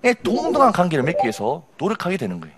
그냥 0.00 0.14
동등한 0.22 0.70
관계를 0.70 1.02
맺기 1.02 1.24
위해서 1.24 1.64
노력하게 1.78 2.18
되는 2.18 2.40
거예요. 2.40 2.54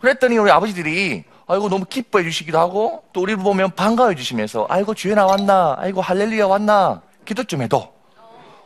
그랬더니 0.00 0.36
우리 0.36 0.50
아버지들이 0.50 1.22
아이고 1.46 1.68
너무 1.68 1.84
기뻐해 1.84 2.24
주시기도 2.24 2.58
하고 2.58 3.04
또 3.12 3.20
우리를 3.22 3.40
보면 3.40 3.70
반가워해 3.76 4.16
주시면서 4.16 4.66
아이고 4.68 4.94
주에 4.94 5.14
나왔나 5.14 5.76
아이고 5.78 6.00
할렐루야 6.00 6.46
왔나 6.46 7.02
기도 7.24 7.44
좀 7.44 7.62
해도 7.62 7.94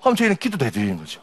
그럼 0.01 0.17
저희는 0.17 0.37
기도도 0.37 0.65
해드리는 0.65 0.97
거죠. 0.97 1.21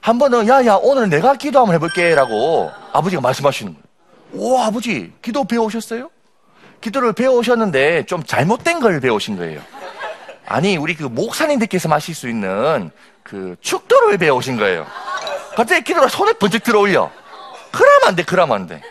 한 0.00 0.20
번은 0.20 0.46
야야 0.46 0.76
오늘 0.76 1.08
내가 1.08 1.34
기도 1.34 1.58
한번 1.58 1.74
해볼게 1.74 2.14
라고 2.14 2.70
아버지가 2.92 3.20
말씀하시는 3.20 3.72
거예요. 3.72 3.83
오 4.34 4.58
아버지 4.58 5.12
기도 5.22 5.44
배우셨어요? 5.44 6.10
기도를 6.80 7.12
배우셨는데 7.12 8.06
좀 8.06 8.22
잘못된 8.22 8.80
걸 8.80 9.00
배우신 9.00 9.36
거예요. 9.36 9.62
아니 10.46 10.76
우리 10.76 10.94
그 10.94 11.04
목사님들께서 11.04 11.88
마실 11.88 12.14
수 12.14 12.28
있는 12.28 12.90
그 13.22 13.56
축도를 13.60 14.18
배우신 14.18 14.56
거예요. 14.56 14.86
갑자기 15.56 15.82
기도가 15.84 16.08
손에 16.08 16.34
번쩍 16.34 16.62
들어올려. 16.62 17.10
그러면 17.72 18.08
안 18.08 18.16
돼, 18.16 18.22
그러면 18.22 18.60
안 18.60 18.66
돼. 18.66 18.82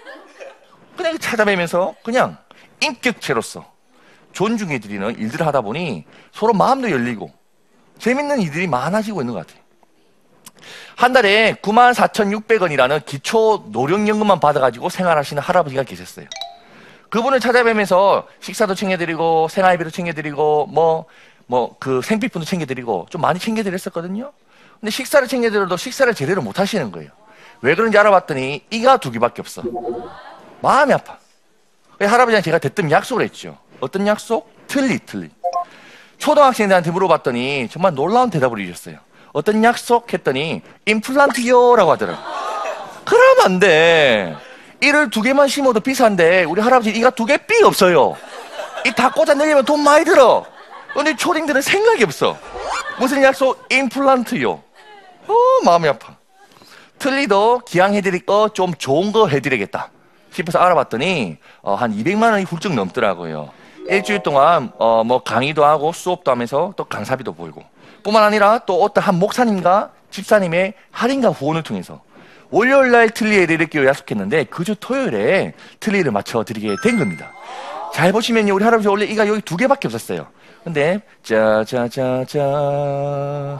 그냥 0.97 1.17
찾아뵈면서 1.17 1.95
그냥 2.03 2.37
인격체로서 2.81 3.65
존중해드리는 4.31 5.17
일들을 5.17 5.45
하다 5.45 5.61
보니 5.61 6.05
서로 6.31 6.53
마음도 6.53 6.89
열리고 6.89 7.31
재밌는 7.99 8.41
일들이 8.41 8.67
많아지고 8.67 9.21
있는 9.21 9.33
것 9.33 9.45
같아요. 9.45 9.62
한 10.95 11.13
달에 11.13 11.55
94,600원이라는 11.61 13.05
기초 13.05 13.65
노령연금만 13.69 14.39
받아가지고 14.39 14.89
생활하시는 14.89 15.41
할아버지가 15.41 15.83
계셨어요. 15.83 16.27
그분을 17.09 17.39
찾아뵈면서 17.39 18.27
식사도 18.39 18.75
챙겨드리고 18.75 19.47
생활비도 19.49 19.89
챙겨드리고 19.91 20.67
뭐 20.67 21.05
뭐 21.47 21.75
그 21.79 22.01
생필품도 22.01 22.45
챙겨드리고 22.45 23.07
좀 23.09 23.21
많이 23.21 23.39
챙겨드렸었거든요. 23.39 24.31
근데 24.79 24.91
식사를 24.91 25.27
챙겨드려도 25.27 25.77
식사를 25.77 26.13
제대로 26.13 26.41
못 26.41 26.59
하시는 26.59 26.91
거예요. 26.91 27.11
왜 27.61 27.75
그런지 27.75 27.97
알아봤더니 27.97 28.65
이가 28.69 28.97
두 28.97 29.11
개밖에 29.11 29.41
없어. 29.41 29.63
마음이 30.61 30.93
아파. 30.93 31.17
할아버지랑 31.99 32.41
제가 32.41 32.57
대뜸 32.57 32.91
약속을 32.91 33.23
했죠. 33.23 33.57
어떤 33.79 34.07
약속? 34.07 34.51
틀리 34.67 34.99
틀리. 34.99 35.29
초등학생들한테 36.17 36.91
물어봤더니 36.91 37.69
정말 37.71 37.93
놀라운 37.93 38.29
대답을 38.29 38.59
해주셨어요. 38.59 38.97
어떤 39.33 39.63
약속 39.63 40.13
했더니 40.13 40.61
임플란트요라고 40.85 41.91
하더라고요. 41.91 42.25
그러면 43.05 43.45
안 43.45 43.59
돼. 43.59 44.35
이를 44.79 45.09
두 45.09 45.21
개만 45.21 45.47
심어도 45.47 45.79
비싼데 45.79 46.43
우리 46.43 46.61
할아버지 46.61 46.91
이가 46.91 47.09
두 47.11 47.25
개 47.25 47.37
삐 47.37 47.63
없어요. 47.63 48.15
이 48.85 48.91
다 48.91 49.09
꽂아 49.11 49.33
내리면 49.33 49.65
돈 49.65 49.81
많이 49.83 50.05
들어. 50.05 50.45
근데 50.93 51.15
초딩들은 51.15 51.61
생각이 51.61 52.03
없어. 52.03 52.37
무슨 52.99 53.23
약속? 53.23 53.65
임플란트요. 53.71 54.51
어, 54.51 55.33
마음이 55.65 55.87
아파. 55.87 56.15
틀리도 56.99 57.59
기왕해드릴 57.65 58.25
거 58.25 58.49
좀 58.53 58.73
좋은 58.75 59.11
거 59.11 59.27
해드리겠다 59.27 59.89
싶어서 60.31 60.59
알아봤더니 60.59 61.37
어, 61.61 61.75
한 61.75 61.95
200만 61.95 62.31
원이 62.31 62.43
훌쩍 62.43 62.73
넘더라고요. 62.73 63.51
일주일 63.89 64.21
동안 64.23 64.71
어, 64.77 65.03
뭐 65.03 65.23
강의도 65.23 65.65
하고 65.65 65.91
수업도 65.91 66.29
하면서 66.31 66.73
또 66.77 66.85
강사비도 66.85 67.33
벌고 67.33 67.63
뿐만 68.03 68.23
아니라 68.23 68.59
또 68.65 68.81
어떤 68.83 69.03
한 69.03 69.15
목사님과 69.19 69.91
집사님의 70.11 70.73
할인과 70.91 71.29
후원을 71.29 71.63
통해서 71.63 72.01
월요일 72.51 72.91
날 72.91 73.09
틀리 73.09 73.39
해드릴게요 73.39 73.87
약속했는데 73.87 74.43
그 74.45 74.63
주 74.63 74.75
토요일에 74.79 75.53
틀리를 75.79 76.11
맞춰 76.11 76.43
드리게 76.43 76.75
된 76.83 76.99
겁니다. 76.99 77.31
잘 77.93 78.11
보시면요 78.11 78.53
우리 78.53 78.63
할아버지 78.63 78.87
원래 78.87 79.05
이가 79.05 79.27
여기 79.27 79.41
두 79.41 79.57
개밖에 79.57 79.87
없었어요. 79.87 80.27
근데 80.63 81.01
짜자자자 81.23 82.23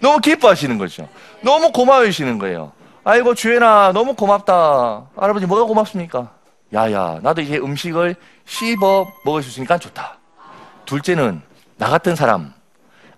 너무 0.00 0.18
기뻐하시는 0.20 0.78
거죠. 0.78 1.08
너무 1.42 1.70
고마워하시는 1.72 2.38
거예요. 2.38 2.72
아이고 3.04 3.34
주연아 3.34 3.92
너무 3.92 4.14
고맙다. 4.14 5.06
할아버지 5.16 5.46
뭐가 5.46 5.64
고맙습니까? 5.64 6.30
야야 6.74 7.18
나도 7.22 7.40
이제 7.42 7.58
음식을 7.58 8.14
씹어 8.46 9.06
먹을 9.24 9.42
수 9.42 9.50
있으니까 9.50 9.78
좋다. 9.78 10.18
둘째는 10.86 11.42
나 11.76 11.88
같은 11.88 12.14
사람 12.14 12.52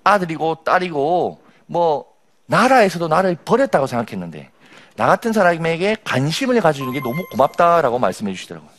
아들이고 0.05 0.59
딸이고 0.65 1.41
뭐 1.67 2.07
나라에서도 2.47 3.09
나를 3.09 3.37
버렸다고 3.45 3.87
생각했는데 3.87 4.51
나 4.97 5.07
같은 5.07 5.33
사람에게 5.33 5.97
관심을 6.05 6.61
가지는 6.61 6.93
게 6.93 7.01
너무 7.01 7.25
고맙다라고 7.33 7.99
말씀해 7.99 8.33
주시더라고요. 8.33 8.71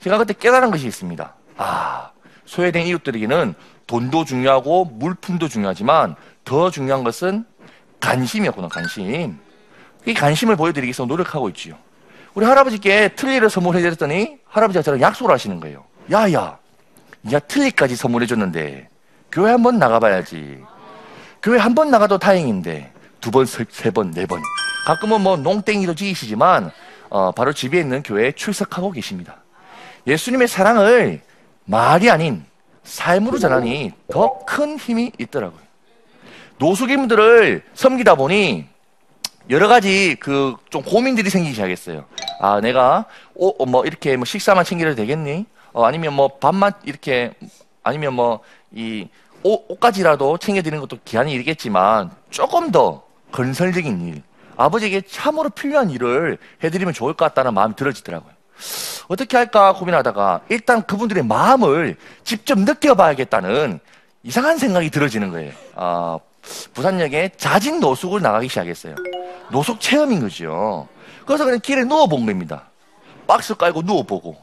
제가 0.00 0.18
그때 0.18 0.34
깨달은 0.34 0.70
것이 0.70 0.86
있습니다. 0.86 1.34
아 1.56 2.10
소외된 2.44 2.86
이웃들에게는 2.86 3.54
돈도 3.86 4.24
중요하고 4.24 4.84
물품도 4.84 5.48
중요하지만 5.48 6.14
더 6.44 6.70
중요한 6.70 7.02
것은 7.02 7.44
관심이었구나 8.00 8.68
관심. 8.68 9.38
이 10.04 10.14
관심을 10.14 10.54
보여드리기 10.56 10.86
위해서 10.86 11.04
노력하고 11.04 11.48
있지요. 11.48 11.76
우리 12.34 12.44
할아버지께 12.44 13.14
틀니를 13.16 13.50
선물해 13.50 13.80
드렸더니 13.80 14.38
할아버지가 14.46 14.82
저랑 14.82 15.00
약속을 15.00 15.32
하시는 15.32 15.58
거예요. 15.58 15.84
야야, 16.12 16.58
네가 17.22 17.40
틀니까지 17.40 17.96
선물해 17.96 18.26
줬는데 18.26 18.88
교회 19.36 19.50
한 19.50 19.62
번 19.62 19.78
나가봐야지. 19.78 20.64
교회 21.42 21.58
한 21.58 21.74
번 21.74 21.90
나가도 21.90 22.16
다행인데 22.18 22.90
두 23.20 23.30
번, 23.30 23.44
세 23.44 23.90
번, 23.90 24.10
네 24.12 24.24
번. 24.24 24.40
가끔은 24.86 25.20
뭐 25.20 25.36
농땡이도 25.36 25.94
지으시지만 25.94 26.70
어, 27.10 27.32
바로 27.32 27.52
집에 27.52 27.78
있는 27.80 28.02
교회에 28.02 28.32
출석하고 28.32 28.92
계십니다. 28.92 29.42
예수님의 30.06 30.48
사랑을 30.48 31.20
말이 31.66 32.10
아닌 32.10 32.44
삶으로 32.84 33.38
전하니 33.38 33.92
더 34.10 34.44
큰 34.46 34.78
힘이 34.78 35.12
있더라고요. 35.18 35.60
노숙인들을 36.58 37.62
섬기다 37.74 38.14
보니 38.14 38.66
여러 39.50 39.68
가지 39.68 40.16
그 40.18 40.54
좀 40.70 40.82
고민들이 40.82 41.28
생기기 41.28 41.54
시작했어요. 41.54 42.06
아, 42.40 42.60
내가 42.60 43.04
오, 43.34 43.62
어, 43.62 43.66
뭐 43.66 43.84
이렇게 43.84 44.16
뭐 44.16 44.24
식사만 44.24 44.64
챙겨도 44.64 44.94
되겠니? 44.94 45.44
어, 45.72 45.84
아니면 45.84 46.14
뭐 46.14 46.28
밥만 46.38 46.72
이렇게 46.84 47.32
아니면 47.82 48.14
뭐이 48.14 49.08
옷까지라도 49.68 50.38
챙겨드리는 50.38 50.80
것도 50.80 50.98
기한이 51.04 51.32
이르겠지만 51.32 52.10
조금 52.30 52.70
더 52.70 53.02
건설적인 53.32 54.00
일, 54.06 54.22
아버지에게 54.56 55.02
참으로 55.02 55.50
필요한 55.50 55.90
일을 55.90 56.38
해드리면 56.64 56.94
좋을 56.94 57.14
것 57.14 57.24
같다는 57.26 57.54
마음이 57.54 57.76
들어지더라고요. 57.76 58.32
어떻게 59.08 59.36
할까 59.36 59.74
고민하다가 59.74 60.40
일단 60.48 60.82
그분들의 60.82 61.24
마음을 61.24 61.96
직접 62.24 62.58
느껴봐야겠다는 62.58 63.80
이상한 64.22 64.58
생각이 64.58 64.90
들어지는 64.90 65.30
거예요. 65.30 65.52
아, 65.76 66.18
부산역에 66.74 67.32
자진 67.36 67.80
노숙을 67.80 68.22
나가기 68.22 68.48
시작했어요. 68.48 68.94
노숙 69.50 69.80
체험인 69.80 70.20
거죠. 70.20 70.88
그래서 71.26 71.44
그냥 71.44 71.60
길에 71.60 71.84
누워본 71.84 72.26
겁니다. 72.26 72.70
박스 73.26 73.54
깔고 73.54 73.82
누워보고. 73.82 74.36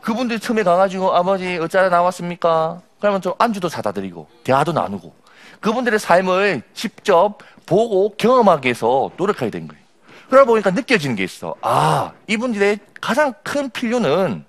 그분들이 0.00 0.40
처음에 0.40 0.62
가가지고 0.62 1.14
아버지 1.14 1.58
어쩌다 1.58 1.88
나왔습니까? 1.88 2.80
그러면 3.00 3.20
좀 3.20 3.32
안주도 3.38 3.68
사다 3.68 3.92
드리고 3.92 4.28
대화도 4.44 4.72
나누고 4.72 5.14
그분들의 5.60 5.98
삶을 5.98 6.62
직접 6.74 7.38
보고 7.66 8.14
경험하기 8.16 8.66
위해서 8.66 9.10
노력해야 9.16 9.50
되는 9.50 9.68
거예요. 9.68 9.82
그러다 10.28 10.46
보니까 10.46 10.70
느껴지는 10.70 11.16
게 11.16 11.24
있어. 11.24 11.54
아, 11.62 12.12
이분들의 12.26 12.78
가장 13.00 13.32
큰 13.42 13.70
필요는 13.70 14.44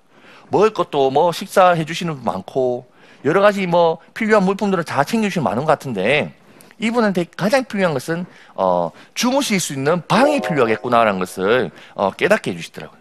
먹을 0.50 0.72
것도 0.72 1.10
뭐 1.10 1.32
식사해 1.32 1.84
주시는 1.84 2.16
분 2.16 2.24
많고 2.24 2.86
여러 3.24 3.40
가지 3.40 3.66
뭐 3.66 3.98
필요한 4.14 4.44
물품들을 4.44 4.84
다 4.84 5.04
챙겨주시는 5.04 5.44
많은 5.44 5.64
것 5.64 5.66
같은데 5.66 6.34
이분한테 6.78 7.26
가장 7.36 7.64
필요한 7.64 7.92
것은 7.92 8.24
어, 8.54 8.90
주무실 9.14 9.60
수 9.60 9.74
있는 9.74 10.02
방이 10.08 10.40
필요하겠구나라는 10.40 11.18
것을 11.18 11.70
어, 11.94 12.10
깨닫게 12.12 12.52
해주시더라고요. 12.52 12.99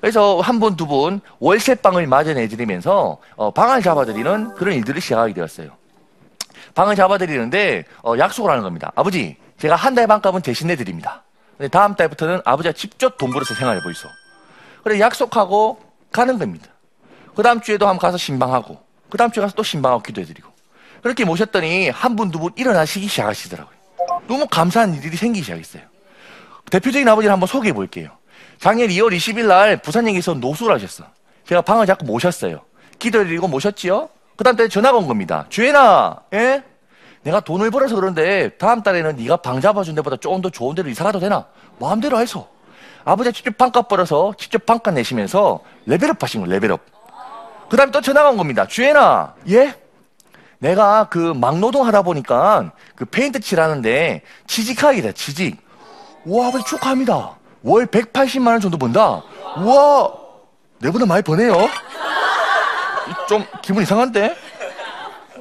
그래서 0.00 0.40
한 0.40 0.60
분, 0.60 0.76
두분 0.76 1.20
월세방을 1.40 2.06
마련해드리면서 2.06 3.18
어, 3.36 3.50
방을 3.50 3.82
잡아드리는 3.82 4.54
그런 4.54 4.74
일들을 4.76 5.00
시작하게 5.00 5.34
되었어요. 5.34 5.70
방을 6.74 6.94
잡아드리는데 6.96 7.84
어, 8.04 8.14
약속을 8.18 8.50
하는 8.50 8.62
겁니다. 8.62 8.92
아버지, 8.94 9.36
제가 9.58 9.74
한 9.74 9.94
달 9.94 10.06
반값은 10.06 10.42
대신해드립니다. 10.42 11.24
근데 11.56 11.68
다음 11.68 11.96
달부터는 11.96 12.40
아버지가 12.44 12.72
직접 12.72 13.18
돈 13.18 13.32
벌어서 13.32 13.54
생활해 13.54 13.82
보이소. 13.82 14.08
그래 14.84 15.00
약속하고 15.00 15.80
가는 16.12 16.38
겁니다. 16.38 16.68
그 17.34 17.42
다음 17.42 17.60
주에도 17.60 17.88
한번 17.88 17.98
가서 18.00 18.16
신방하고 18.16 18.78
그 19.10 19.18
다음 19.18 19.32
주에 19.32 19.40
가서 19.42 19.54
또 19.56 19.62
신방하고 19.64 20.02
기도해드리고 20.02 20.48
그렇게 21.02 21.24
모셨더니 21.24 21.90
한 21.90 22.14
분, 22.14 22.30
두 22.30 22.38
분 22.38 22.52
일어나시기 22.56 23.08
시작하시더라고요. 23.08 23.76
너무 24.28 24.46
감사한 24.46 24.94
일들이 24.94 25.16
생기기 25.16 25.44
시작했어요. 25.44 25.82
대표적인 26.70 27.08
아버지를 27.08 27.32
한번 27.32 27.46
소개해 27.48 27.72
볼게요. 27.72 28.10
작년 28.58 28.88
2월 28.88 29.16
20일 29.16 29.46
날 29.46 29.76
부산역에서 29.76 30.34
노숙을 30.34 30.72
하셨어. 30.74 31.04
제가 31.46 31.62
방을 31.62 31.86
잡고 31.86 32.04
모셨어요. 32.04 32.60
기도해드리고 32.98 33.46
모셨지요? 33.48 34.08
그 34.36 34.44
다음 34.44 34.56
달에 34.56 34.68
전화가 34.68 34.98
온 34.98 35.06
겁니다. 35.06 35.46
주연아, 35.48 36.16
예? 36.34 36.62
내가 37.22 37.40
돈을 37.40 37.70
벌어서 37.70 37.94
그런데 37.94 38.50
다음 38.50 38.82
달에는 38.82 39.16
네가 39.16 39.38
방 39.38 39.60
잡아준 39.60 39.94
데보다 39.94 40.16
조금 40.16 40.40
더 40.40 40.50
좋은 40.50 40.74
데로 40.74 40.88
이사 40.88 41.04
가도 41.04 41.20
되나? 41.20 41.46
마음대로 41.78 42.18
해서. 42.18 42.48
아버지가 43.04 43.32
직접 43.32 43.56
방값 43.56 43.88
벌어서 43.88 44.34
직접 44.36 44.66
방값 44.66 44.94
내시면서 44.94 45.60
레벨업 45.86 46.22
하신 46.22 46.40
거예요, 46.42 46.52
레벨업. 46.52 46.80
그 47.68 47.76
다음에 47.76 47.92
또 47.92 48.00
전화가 48.00 48.30
온 48.30 48.36
겁니다. 48.36 48.66
주연아, 48.66 49.34
예? 49.50 49.74
내가 50.58 51.08
그 51.08 51.18
막노동 51.18 51.86
하다 51.86 52.02
보니까 52.02 52.72
그 52.96 53.04
페인트 53.04 53.40
칠하는데 53.40 54.22
취직하게 54.46 55.02
돼, 55.02 55.12
취직. 55.12 55.58
우와, 56.24 56.48
아버지 56.48 56.64
축하합니다. 56.64 57.37
월 57.62 57.86
180만 57.86 58.48
원 58.48 58.60
정도 58.60 58.78
번다. 58.78 59.22
우와, 59.58 60.12
내보다 60.78 61.06
많이 61.06 61.22
버네요. 61.22 61.52
좀 63.28 63.44
기분 63.62 63.82
이상한데? 63.82 64.36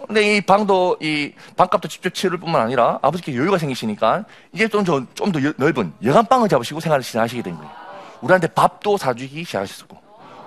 근데 0.08 0.38
이 0.38 0.42
방도 0.42 0.96
이 1.02 1.34
방값도 1.58 1.90
직접 1.90 2.14
치를 2.14 2.38
뿐만 2.38 2.62
아니라 2.62 2.98
아버지께 3.02 3.36
여유가 3.36 3.58
생기시니까 3.58 4.24
이제 4.54 4.68
좀더 4.70 5.06
좀 5.14 5.32
더 5.34 5.40
넓은 5.58 5.92
여관방을 6.02 6.48
잡으시고 6.48 6.80
생활을 6.80 7.04
시작하시게 7.04 7.42
된 7.42 7.58
거예요. 7.58 7.70
우리한테 8.22 8.48
밥도 8.48 8.98
사주기 8.98 9.44
시작하셨고 9.44 9.98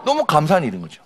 너무 0.06 0.24
감사한 0.24 0.64
일인 0.64 0.80
거죠. 0.80 1.02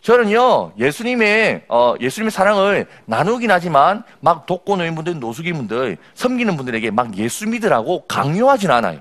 저는요 0.00 0.72
예수님의 0.78 1.64
어, 1.68 1.94
예수님의 2.00 2.30
사랑을 2.30 2.86
나누긴 3.04 3.50
하지만 3.50 4.04
막 4.20 4.46
독거노인분들, 4.46 5.18
노숙인분들, 5.18 5.96
섬기는 6.14 6.56
분들에게 6.56 6.92
막 6.92 7.16
예수 7.18 7.48
믿으라고 7.48 8.06
강요하진 8.06 8.70
않아요. 8.70 9.00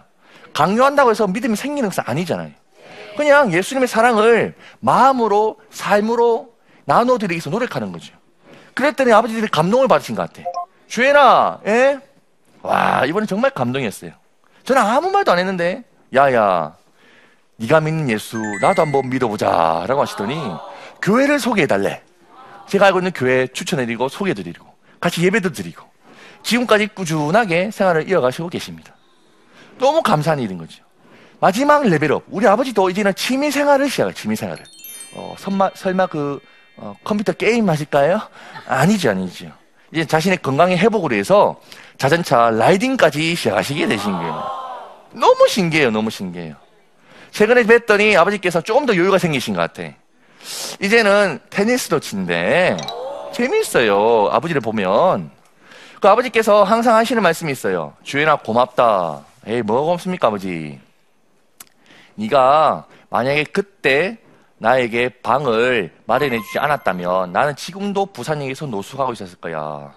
강요한다고 0.53 1.11
해서 1.11 1.27
믿음이 1.27 1.55
생기는 1.55 1.89
것은 1.89 2.03
아니잖아요. 2.05 2.51
그냥 3.15 3.51
예수님의 3.51 3.87
사랑을 3.87 4.55
마음으로 4.79 5.59
삶으로 5.69 6.53
나눠드리기 6.85 7.35
위해서 7.35 7.49
노력하는 7.49 7.91
거죠. 7.91 8.13
그랬더니 8.73 9.11
아버지들이 9.11 9.47
감동을 9.47 9.87
받으신 9.87 10.15
것 10.15 10.31
같아. 10.31 10.47
주혜나, 10.87 11.61
예? 11.65 11.99
와, 12.61 13.05
이번엔 13.05 13.27
정말 13.27 13.51
감동이었어요. 13.51 14.11
저는 14.63 14.81
아무 14.81 15.09
말도 15.09 15.31
안 15.31 15.39
했는데, 15.39 15.83
야야, 16.13 16.75
네가 17.57 17.81
믿는 17.81 18.09
예수 18.09 18.37
나도 18.61 18.83
한번 18.83 19.09
믿어보자 19.09 19.85
라고 19.87 20.01
하시더니 20.01 20.39
교회를 21.01 21.39
소개해달래. 21.39 22.03
제가 22.67 22.87
알고 22.87 22.99
있는 22.99 23.11
교회 23.13 23.47
추천해드리고 23.47 24.09
소개해드리고 24.09 24.65
같이 24.99 25.23
예배도 25.23 25.53
드리고 25.53 25.83
지금까지 26.43 26.87
꾸준하게 26.87 27.71
생활을 27.71 28.09
이어가시고 28.09 28.49
계십니다. 28.49 28.93
너무 29.77 30.01
감사한 30.01 30.39
일인 30.39 30.57
거죠. 30.57 30.83
마지막 31.39 31.87
레벨업. 31.87 32.23
우리 32.29 32.47
아버지도 32.47 32.89
이제는 32.89 33.13
취미 33.15 33.51
생활을 33.51 33.89
시작해요. 33.89 34.13
취미 34.13 34.35
생활을. 34.35 34.63
어, 35.15 35.35
설마, 35.37 35.71
설마 35.75 36.07
그 36.07 36.39
어, 36.77 36.95
컴퓨터 37.03 37.33
게임 37.33 37.69
하실까요? 37.69 38.21
아니죠, 38.67 39.09
아니죠. 39.11 39.51
이제 39.91 40.05
자신의 40.05 40.39
건강의 40.39 40.77
회복을 40.77 41.11
위해서 41.11 41.59
자전차 41.97 42.49
라이딩까지 42.51 43.35
시작하시게 43.35 43.87
되신 43.87 44.11
거예요. 44.11 44.43
너무 45.13 45.47
신기해요, 45.47 45.91
너무 45.91 46.09
신기해요. 46.09 46.55
최근에 47.31 47.63
뵀더니 47.63 48.15
아버지께서 48.17 48.61
조금 48.61 48.85
더 48.85 48.95
여유가 48.95 49.17
생기신 49.17 49.53
것 49.55 49.61
같아. 49.61 49.89
이제는 50.81 51.39
테니스도 51.49 51.99
친대. 51.99 52.77
재미있어요, 53.33 54.29
아버지를 54.31 54.61
보면. 54.61 55.31
그 56.01 56.07
아버지께서 56.07 56.63
항상 56.63 56.95
하시는 56.95 57.21
말씀이 57.21 57.51
있어요. 57.51 57.93
주연아 58.03 58.37
고맙다. 58.37 59.21
에이 59.47 59.61
뭐가 59.61 59.83
고맙습니까 59.83 60.27
아버지. 60.27 60.77
네가 62.15 62.85
만약에 63.09 63.45
그때 63.45 64.17
나에게 64.57 65.21
방을 65.21 65.95
마련해 66.05 66.39
주지 66.39 66.59
않았다면 66.59 67.31
나는 67.31 67.55
지금도 67.55 68.07
부산역에서 68.07 68.65
노숙하고 68.65 69.13
있었을 69.13 69.39
거야. 69.39 69.93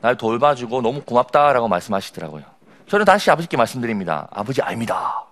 날 0.00 0.16
돌봐주고 0.16 0.80
너무 0.80 1.02
고맙다라고 1.02 1.68
말씀하시더라고요. 1.68 2.44
저는 2.88 3.04
다시 3.04 3.30
아버지께 3.30 3.58
말씀드립니다. 3.58 4.26
아버지 4.30 4.62
아닙니다. 4.62 5.22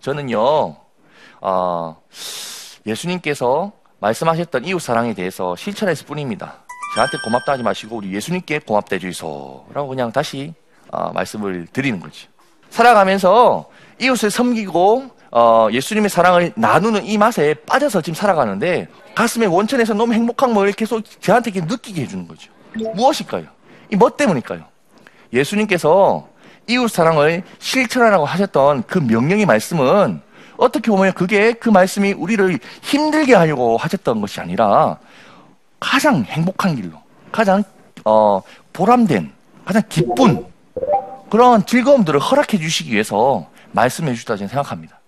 저는요, 0.00 0.76
어, 1.40 2.02
예수님께서 2.86 3.72
말씀하셨던 3.98 4.64
이웃 4.64 4.78
사랑에 4.78 5.12
대해서 5.12 5.56
실천했을 5.56 6.06
뿐입니다. 6.06 6.64
저한테 6.94 7.18
고맙다 7.24 7.52
하지 7.52 7.64
마시고 7.64 7.96
우리 7.96 8.14
예수님께 8.14 8.60
고맙다 8.60 8.96
해주소라고 8.96 9.88
그냥 9.88 10.12
다시 10.12 10.54
어, 10.92 11.12
말씀을 11.12 11.66
드리는 11.72 11.98
거죠. 11.98 12.28
살아가면서 12.70 13.66
이웃을 14.00 14.30
섬기고 14.30 15.10
어, 15.32 15.68
예수님의 15.70 16.08
사랑을 16.08 16.52
나누는 16.56 17.04
이 17.04 17.18
맛에 17.18 17.54
빠져서 17.54 18.00
지금 18.00 18.14
살아가는데 18.14 18.88
가슴의 19.14 19.48
원천에서 19.48 19.94
너무 19.94 20.12
행복한 20.14 20.54
걸 20.54 20.72
계속 20.72 21.02
저한테 21.20 21.50
이렇게 21.50 21.66
느끼게 21.66 22.02
해주는 22.02 22.26
거죠. 22.28 22.50
무엇일까요? 22.94 23.44
이 23.92 23.96
뭐 23.96 24.10
때문일까요? 24.10 24.64
예수님께서 25.32 26.28
이웃 26.68 26.88
사랑을 26.88 27.42
실천하라고 27.58 28.24
하셨던 28.24 28.84
그 28.86 28.98
명령의 28.98 29.46
말씀은 29.46 30.20
어떻게 30.56 30.90
보면 30.90 31.12
그게 31.12 31.52
그 31.52 31.68
말씀이 31.68 32.12
우리를 32.12 32.58
힘들게 32.82 33.34
하려고 33.34 33.76
하셨던 33.76 34.20
것이 34.20 34.40
아니라 34.40 34.98
가장 35.78 36.24
행복한 36.24 36.74
길로, 36.74 36.98
가장 37.30 37.62
어, 38.04 38.40
보람된, 38.72 39.32
가장 39.64 39.82
기쁜 39.88 40.46
그런 41.30 41.64
즐거움들을 41.66 42.20
허락해 42.20 42.58
주시기 42.58 42.92
위해서 42.92 43.48
말씀해 43.72 44.14
주셨다 44.14 44.36
저는 44.36 44.48
생각합니다. 44.48 45.00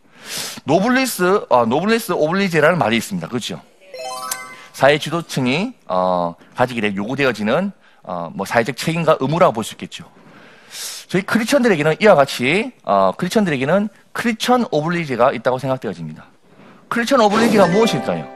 노블리스, 0.65 1.47
어, 1.49 1.65
노블리스 1.65 2.13
오블리제라는 2.13 2.79
말이 2.79 2.97
있습니다. 2.97 3.29
그렇죠? 3.29 3.61
사회 4.73 4.99
지도층이 4.99 5.73
어, 5.87 6.35
가지게 6.55 6.95
요구되어지는 6.95 7.73
어, 8.03 8.31
뭐 8.35 8.45
사회적 8.47 8.77
책임과 8.77 9.19
의무라고 9.21 9.53
볼 9.53 9.65
수 9.65 9.75
있겠죠. 9.75 10.05
저희 11.09 11.23
크리스천들에게는 11.23 11.97
이와 12.01 12.15
같이 12.15 12.73
어, 12.85 13.13
크리스천들에게는 13.17 13.89
크리스천 14.13 14.67
오블리제가 14.71 15.33
있다고 15.33 15.59
생각되어집니다. 15.59 16.25
크리스천 16.89 17.21
오블리제가 17.21 17.69
무엇일까요? 17.69 18.29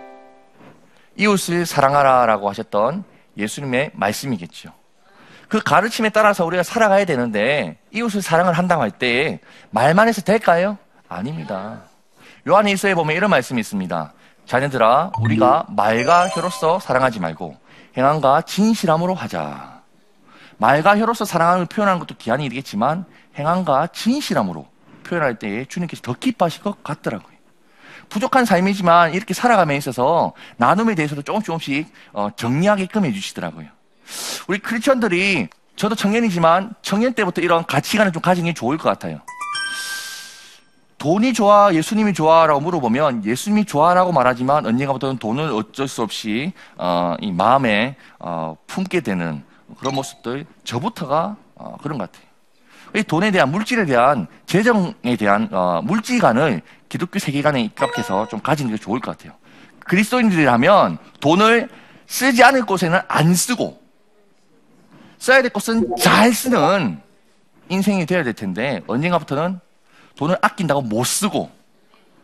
이웃을 1.18 1.66
사랑하라라고 1.66 2.48
하셨던 2.48 3.04
예수님의 3.36 3.90
말씀이겠죠. 3.94 4.72
그 5.52 5.60
가르침에 5.62 6.08
따라서 6.08 6.46
우리가 6.46 6.62
살아가야 6.62 7.04
되는데 7.04 7.76
이웃을 7.90 8.22
사랑을 8.22 8.54
한다고 8.54 8.80
할 8.80 8.90
때 8.90 9.38
말만 9.68 10.08
해서 10.08 10.22
될까요? 10.22 10.78
아닙니다. 11.10 11.82
요한 12.48 12.66
일서에 12.68 12.94
보면 12.94 13.14
이런 13.14 13.28
말씀이 13.28 13.60
있습니다. 13.60 14.14
자녀들아, 14.46 15.12
우리가 15.20 15.66
말과 15.68 16.26
혀로서 16.28 16.78
사랑하지 16.78 17.20
말고 17.20 17.54
행함과 17.98 18.40
진실함으로 18.42 19.12
하자. 19.12 19.82
말과 20.56 20.96
혀로서 20.96 21.26
사랑을 21.26 21.66
표현하는 21.66 22.00
것도 22.00 22.14
기한이 22.16 22.48
되겠지만 22.48 23.04
행함과 23.36 23.88
진실함으로 23.88 24.66
표현할 25.04 25.38
때에 25.38 25.66
주님께서 25.66 26.00
더 26.00 26.14
기뻐하실 26.14 26.62
것 26.62 26.82
같더라고요. 26.82 27.36
부족한 28.08 28.46
삶이지만 28.46 29.12
이렇게 29.12 29.34
살아감에 29.34 29.76
있어서 29.76 30.32
나눔에 30.56 30.94
대해서도 30.94 31.20
조금 31.20 31.42
조금씩 31.42 31.92
어, 32.14 32.30
정리하게끔 32.36 33.04
해주시더라고요. 33.04 33.68
우리 34.48 34.58
크리스천들이 34.58 35.48
저도 35.76 35.94
청년이지만 35.94 36.74
청년 36.82 37.12
때부터 37.14 37.40
이런 37.40 37.64
가치관을 37.66 38.12
좀 38.12 38.22
가지는 38.22 38.50
게 38.50 38.54
좋을 38.54 38.78
것 38.78 38.88
같아요. 38.88 39.20
돈이 40.98 41.32
좋아, 41.32 41.74
예수님이 41.74 42.12
좋아라고 42.12 42.60
물어보면 42.60 43.24
예수님이 43.24 43.64
좋아라고 43.64 44.12
말하지만 44.12 44.64
언젠가부터는 44.64 45.18
돈을 45.18 45.50
어쩔 45.50 45.88
수 45.88 46.02
없이 46.02 46.52
어, 46.76 47.16
이 47.20 47.32
마음에 47.32 47.96
어, 48.20 48.56
품게 48.68 49.00
되는 49.00 49.42
그런 49.80 49.96
모습들 49.96 50.46
저부터가 50.62 51.36
어, 51.56 51.76
그런 51.82 51.98
것 51.98 52.12
같아요. 52.12 52.30
이 52.94 53.02
돈에 53.02 53.32
대한 53.32 53.50
물질에 53.50 53.84
대한 53.84 54.28
재정에 54.46 55.16
대한 55.18 55.48
어, 55.50 55.80
물질관을 55.82 56.62
기독교 56.88 57.18
세계관에 57.18 57.62
입각해서 57.62 58.28
좀 58.28 58.38
가지는 58.38 58.70
게 58.70 58.78
좋을 58.78 59.00
것 59.00 59.16
같아요. 59.16 59.32
그리스도인들이라면 59.80 60.98
돈을 61.18 61.68
쓰지 62.06 62.44
않을 62.44 62.64
곳에는 62.64 63.00
안 63.08 63.34
쓰고 63.34 63.81
써야 65.22 65.40
될 65.40 65.52
곳은 65.52 65.94
잘 66.00 66.32
쓰는 66.34 67.00
인생이 67.68 68.06
되어야 68.06 68.24
될 68.24 68.32
텐데 68.32 68.82
언젠가부터는 68.88 69.60
돈을 70.16 70.36
아낀다고 70.42 70.82
못 70.82 71.04
쓰고 71.04 71.48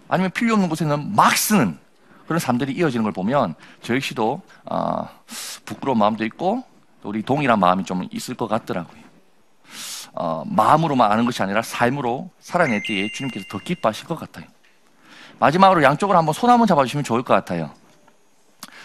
아니면 0.08 0.32
필요 0.32 0.54
없는 0.54 0.68
곳에는 0.68 1.14
막 1.14 1.37
쓰는 1.37 1.78
그런 2.26 2.40
삶들이 2.40 2.72
이어지는 2.72 3.04
걸 3.04 3.12
보면 3.12 3.54
저 3.82 3.94
역시도 3.94 4.42
어, 4.64 5.08
부끄러운 5.64 5.96
마음도 5.96 6.24
있고 6.24 6.64
또 7.00 7.11
우리 7.11 7.22
동일한 7.22 7.61
마음이 7.61 7.84
좀 7.84 8.04
있을 8.11 8.34
것 8.34 8.48
같더라고요. 8.48 9.00
어, 10.14 10.42
마음으로만 10.46 11.12
아는 11.12 11.24
것이 11.24 11.40
아니라 11.40 11.62
삶으로 11.62 12.30
살아낼 12.40 12.82
때에 12.82 13.12
주님께서 13.12 13.46
더 13.48 13.58
기뻐하실 13.58 14.08
것 14.08 14.18
같아요. 14.18 14.46
마지막으로 15.38 15.84
양쪽으로 15.84 16.18
한번 16.18 16.32
손 16.32 16.50
한번 16.50 16.66
잡아주시면 16.66 17.04
좋을 17.04 17.22
것 17.22 17.32
같아요. 17.32 17.70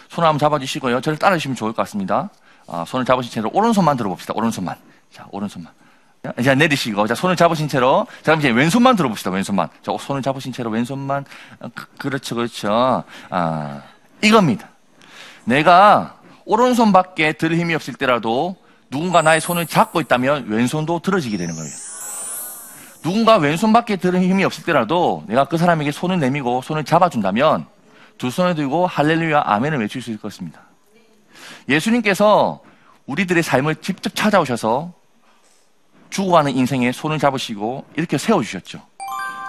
손을 0.10 0.28
한번 0.28 0.38
잡아주시고요. 0.38 1.02
저를 1.02 1.18
따라주시면 1.18 1.56
좋을 1.56 1.74
것 1.74 1.78
같습니다. 1.78 2.30
아, 2.68 2.86
손을 2.88 3.06
잡으신 3.06 3.32
채로 3.32 3.50
오른손만 3.54 3.98
들어봅시다. 3.98 4.34
오른손만. 4.36 4.76
자, 5.12 5.26
오른손만. 5.32 5.72
자, 6.44 6.56
내리시고. 6.56 7.08
자, 7.08 7.16
손을 7.16 7.36
잡으신 7.36 7.68
채로. 7.68 8.08
자, 8.18 8.32
그럼 8.32 8.40
이제 8.40 8.50
왼손만 8.50 8.96
들어봅시다. 8.96 9.30
왼손만. 9.32 9.68
자, 9.82 9.92
손을 10.00 10.22
잡으신 10.22 10.54
채로 10.54 10.70
왼손만. 10.70 11.26
어, 11.60 11.68
그, 11.76 11.86
그렇죠, 11.98 12.36
그렇죠. 12.36 13.04
아, 13.30 13.82
이겁니다. 14.22 14.70
내가 15.44 16.16
오른손밖에 16.46 17.34
들 17.34 17.56
힘이 17.58 17.76
없을 17.76 17.94
때라도 17.94 18.56
누군가 18.90 19.22
나의 19.22 19.42
손을 19.42 19.66
잡고 19.66 20.00
있다면 20.02 20.46
왼손도 20.48 21.00
들어지게 21.00 21.38
되는 21.38 21.56
거예요. 21.56 21.72
누군가 23.02 23.36
왼손밖에 23.36 23.98
들 23.98 24.16
힘이 24.22 24.46
없을 24.46 24.64
때라도 24.64 25.26
내가 25.28 25.44
그 25.46 25.58
사람에게 25.58 25.92
손을 25.92 26.20
내밀고 26.20 26.62
손을 26.62 26.86
잡아준다면 26.86 27.66
두 28.18 28.30
손을 28.30 28.56
들고 28.56 28.88
할렐루야 28.88 29.44
아멘을 29.46 29.80
외칠 29.80 30.02
수 30.02 30.12
있을 30.12 30.22
것입니다. 30.22 30.62
예수님께서 31.70 32.62
우리들의 33.06 33.44
삶을 33.44 33.76
직접 33.78 34.16
찾아오셔서 34.16 34.94
죽어가는 36.10 36.56
인생에 36.56 36.92
손을 36.92 37.20
잡으시고 37.20 37.86
이렇게 37.96 38.18
세워주셨죠. 38.18 38.82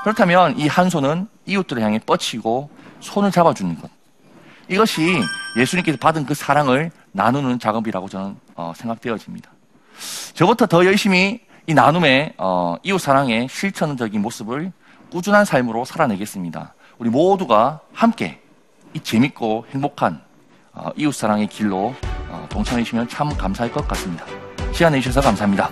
그렇다면 0.02 0.58
이 0.58 0.66
한 0.66 0.90
손은 0.90 1.28
이웃들을 1.46 1.82
향해 1.82 1.98
뻗치고 1.98 2.70
손을 3.00 3.30
잡아주는 3.30 3.80
것. 3.80 3.90
이것이 4.68 5.20
예수님께서 5.58 5.98
받은 5.98 6.24
그 6.26 6.34
사랑을 6.34 6.90
나누는 7.12 7.58
작업이라고 7.58 8.08
저는 8.08 8.36
어, 8.54 8.72
생각되어집니다. 8.76 9.50
저부터 10.34 10.66
더 10.66 10.84
열심히 10.86 11.40
이 11.66 11.74
나눔의 11.74 12.34
어, 12.38 12.76
이웃 12.82 12.98
사랑의 12.98 13.48
실천적인 13.50 14.20
모습을 14.20 14.72
꾸준한 15.10 15.44
삶으로 15.44 15.84
살아내겠습니다. 15.84 16.74
우리 16.98 17.10
모두가 17.10 17.80
함께 17.92 18.40
이 18.94 19.00
재밌고 19.00 19.66
행복한 19.70 20.14
어, 20.14 20.24
이웃 20.96 21.14
사랑의 21.14 21.46
길로 21.46 21.94
어, 22.28 22.46
동참해 22.48 22.82
주시면 22.82 23.08
참 23.08 23.28
감사할 23.36 23.72
것 23.72 23.86
같습니다. 23.88 24.24
시간 24.72 24.92
내주셔서 24.92 25.20
감사합니다. 25.20 25.70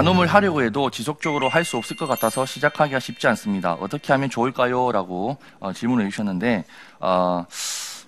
나눔을 0.00 0.26
하려고 0.28 0.62
해도 0.62 0.88
지속적으로 0.90 1.48
할 1.48 1.60
수 1.64 1.76
없을 1.76 1.94
것 1.94 2.06
같아서 2.06 2.46
시작하기가 2.46 2.98
쉽지 2.98 3.26
않습니다. 3.28 3.74
어떻게 3.74 4.12
하면 4.14 4.30
좋을까요? 4.30 4.90
라고 4.92 5.36
어, 5.60 5.74
질문을 5.74 6.06
해주셨는데, 6.06 6.64
어, 7.00 7.44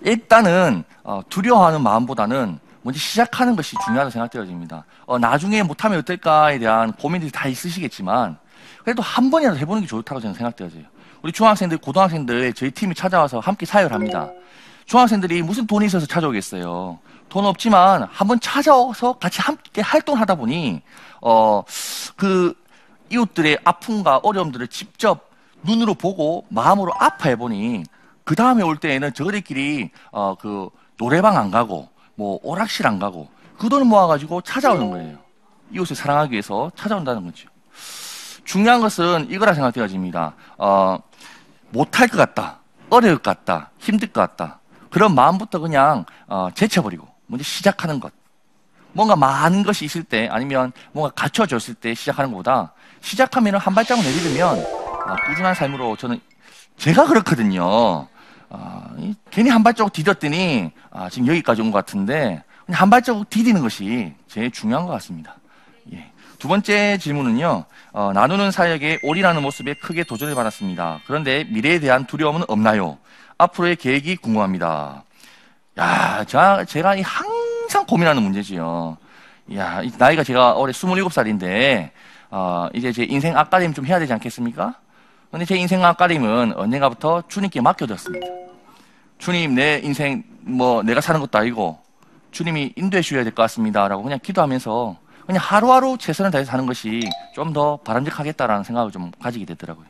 일단은 0.00 0.84
어, 1.04 1.20
두려워하는 1.28 1.82
마음보다는 1.82 2.58
먼저 2.80 2.98
시작하는 2.98 3.54
것이 3.54 3.76
중요하다고 3.84 4.10
생각되어집니다. 4.10 4.84
어, 5.04 5.18
나중에 5.18 5.62
못하면 5.62 5.98
어떨까에 5.98 6.58
대한 6.58 6.92
고민들이 6.94 7.30
다 7.30 7.46
있으시겠지만, 7.46 8.38
그래도 8.82 9.02
한 9.02 9.30
번이라도 9.30 9.58
해보는 9.58 9.82
게 9.82 9.86
좋다고 9.86 10.20
저는 10.20 10.34
생각되어져요. 10.34 10.84
우리 11.20 11.30
중학생들, 11.30 11.76
고등학생들 11.78 12.54
저희 12.54 12.70
팀이 12.70 12.94
찾아와서 12.94 13.38
함께 13.38 13.66
사역을 13.66 13.92
합니다. 13.92 14.30
중학생들이 14.86 15.42
무슨 15.42 15.66
돈이 15.66 15.86
있어서 15.86 16.06
찾아오겠어요. 16.06 16.98
돈 17.32 17.46
없지만 17.46 18.02
한번 18.12 18.38
찾아와서 18.40 19.14
같이 19.14 19.40
함께 19.40 19.80
활동하다 19.80 20.34
보니 20.34 20.82
어 21.22 21.62
그 22.16 22.54
이웃들의 23.08 23.58
아픔과 23.64 24.18
어려움들을 24.22 24.68
직접 24.68 25.30
눈으로 25.62 25.94
보고 25.94 26.44
마음으로 26.50 26.92
아파해 26.98 27.36
보니 27.36 27.84
그 28.24 28.34
다음에 28.34 28.62
올 28.62 28.76
때에는 28.76 29.14
저희들끼리 29.14 29.90
어 30.10 30.34
그 30.38 30.68
노래방 30.98 31.38
안 31.38 31.50
가고 31.50 31.88
뭐 32.16 32.38
오락실 32.42 32.86
안 32.86 32.98
가고 32.98 33.28
그 33.58 33.70
돈을 33.70 33.86
모아가지고 33.86 34.42
찾아오는 34.42 34.90
거예요. 34.90 35.18
이웃을 35.72 35.96
사랑하기 35.96 36.32
위해서 36.32 36.70
찾아온다는 36.76 37.24
거죠. 37.24 37.48
중요한 38.44 38.80
것은 38.82 39.30
이거라 39.30 39.54
생각되어집니다. 39.54 40.34
어, 40.58 40.98
못할 41.70 42.08
것 42.08 42.18
같다. 42.18 42.58
어려울 42.90 43.16
것 43.16 43.22
같다. 43.22 43.70
힘들 43.78 44.08
것 44.12 44.20
같다. 44.20 44.60
그런 44.90 45.14
마음부터 45.14 45.58
그냥 45.60 46.04
어, 46.26 46.50
제쳐버리고 46.54 47.11
먼저 47.32 47.42
시작하는 47.44 47.98
것. 47.98 48.12
뭔가 48.92 49.16
많은 49.16 49.62
것이 49.62 49.86
있을 49.86 50.02
때 50.04 50.28
아니면 50.30 50.70
뭔가 50.92 51.10
갖춰졌을 51.14 51.72
때 51.72 51.94
시작하는 51.94 52.30
것보다 52.30 52.74
시작하면 53.00 53.56
한 53.56 53.74
발자국 53.74 54.04
내딛으면 54.04 54.58
어, 54.58 55.16
꾸준한 55.26 55.54
삶으로 55.54 55.96
저는 55.96 56.20
제가 56.76 57.06
그렇거든요. 57.06 58.06
어, 58.50 58.84
이- 58.98 59.14
괜히 59.30 59.48
한 59.48 59.62
발자국 59.62 59.94
디뎠더니 59.94 60.70
아, 60.90 61.08
지금 61.08 61.26
여기까지 61.28 61.62
온 61.62 61.70
것 61.72 61.78
같은데 61.78 62.44
한 62.70 62.90
발자국 62.90 63.30
디디는 63.30 63.62
것이 63.62 64.12
제일 64.28 64.50
중요한 64.50 64.84
것 64.86 64.92
같습니다. 64.92 65.36
예. 65.94 66.10
두 66.38 66.46
번째 66.48 66.98
질문은요. 66.98 67.64
어, 67.92 68.12
나누는 68.12 68.50
사역에 68.50 68.98
올인하는 69.04 69.40
모습에 69.40 69.72
크게 69.74 70.04
도전을 70.04 70.34
받았습니다. 70.34 71.00
그런데 71.06 71.44
미래에 71.44 71.80
대한 71.80 72.04
두려움은 72.06 72.42
없나요? 72.48 72.98
앞으로의 73.38 73.76
계획이 73.76 74.16
궁금합니다. 74.16 75.04
야, 75.78 76.24
자, 76.24 76.64
제가 76.64 76.96
이 76.96 77.02
항상 77.02 77.86
고민하는 77.86 78.22
문제지요. 78.22 78.96
야, 79.56 79.80
이 79.82 79.90
나이가 79.98 80.22
제가 80.22 80.54
올해 80.54 80.72
27살인데, 80.72 81.90
어, 82.30 82.68
이제 82.74 82.92
제 82.92 83.04
인생 83.04 83.36
앞가림 83.36 83.72
좀 83.74 83.86
해야 83.86 83.98
되지 83.98 84.12
않겠습니까? 84.12 84.74
근데 85.30 85.44
제 85.46 85.56
인생 85.56 85.82
앞가림은 85.84 86.54
언젠가부터 86.56 87.22
주님께 87.28 87.60
맡겨졌습니다. 87.62 88.26
주님, 89.18 89.54
내 89.54 89.80
인생, 89.82 90.24
뭐, 90.40 90.82
내가 90.82 91.00
사는 91.00 91.20
것도 91.20 91.38
아니고, 91.38 91.78
주님이 92.32 92.72
인도해 92.76 93.02
주셔야 93.02 93.24
될 93.24 93.32
것 93.34 93.42
같습니다. 93.44 93.88
라고 93.88 94.02
그냥 94.02 94.18
기도하면서, 94.22 94.96
그냥 95.26 95.40
하루하루 95.42 95.96
최선을 95.98 96.30
다해서 96.30 96.50
사는 96.50 96.66
것이 96.66 97.08
좀 97.34 97.52
더 97.52 97.76
바람직하겠다라는 97.78 98.64
생각을 98.64 98.90
좀 98.90 99.10
가지게 99.22 99.44
되더라고요. 99.46 99.86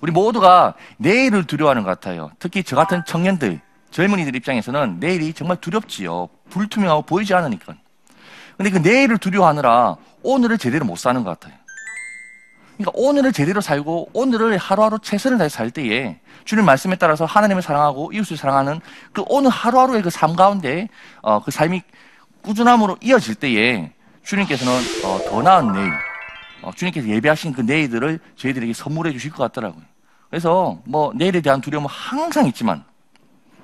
우리 0.00 0.12
모두가 0.12 0.74
내일을 0.98 1.46
두려워하는 1.46 1.82
것 1.82 1.90
같아요. 1.90 2.30
특히 2.38 2.62
저 2.62 2.76
같은 2.76 3.02
청년들, 3.04 3.60
젊은이들 3.90 4.36
입장에서는 4.36 4.98
내일이 5.00 5.32
정말 5.32 5.56
두렵지요. 5.56 6.28
불투명하고 6.50 7.02
보이지 7.02 7.34
않으니까. 7.34 7.74
근데 8.56 8.70
그 8.70 8.78
내일을 8.78 9.18
두려워하느라 9.18 9.96
오늘을 10.22 10.58
제대로 10.58 10.84
못 10.84 10.96
사는 10.96 11.22
것 11.24 11.38
같아요. 11.38 11.58
그러니까 12.76 12.92
오늘을 12.94 13.32
제대로 13.32 13.60
살고 13.60 14.10
오늘을 14.14 14.56
하루하루 14.56 14.98
최선을 15.00 15.38
다해 15.38 15.48
살 15.50 15.70
때에 15.70 16.18
주님 16.44 16.64
말씀에 16.64 16.96
따라서 16.96 17.26
하나님을 17.26 17.62
사랑하고 17.62 18.12
이웃을 18.12 18.36
사랑하는 18.38 18.80
그 19.12 19.22
오늘 19.28 19.50
하루하루의 19.50 20.02
그 20.02 20.10
삶 20.10 20.34
가운데 20.34 20.88
어, 21.20 21.42
그 21.42 21.50
삶이 21.50 21.82
꾸준함으로 22.42 22.96
이어질 23.02 23.34
때에 23.34 23.92
주님께서는 24.24 24.72
어, 25.04 25.18
더 25.28 25.42
나은 25.42 25.72
내일, 25.72 25.92
어, 26.62 26.70
주님께서 26.74 27.08
예배하신 27.08 27.52
그 27.52 27.60
내일들을 27.60 28.18
저희들에게 28.36 28.72
선물해 28.72 29.12
주실 29.12 29.30
것 29.30 29.38
같더라고요. 29.44 29.82
그래서 30.30 30.78
뭐 30.86 31.12
내일에 31.14 31.40
대한 31.42 31.60
두려움은 31.60 31.88
항상 31.90 32.46
있지만 32.46 32.84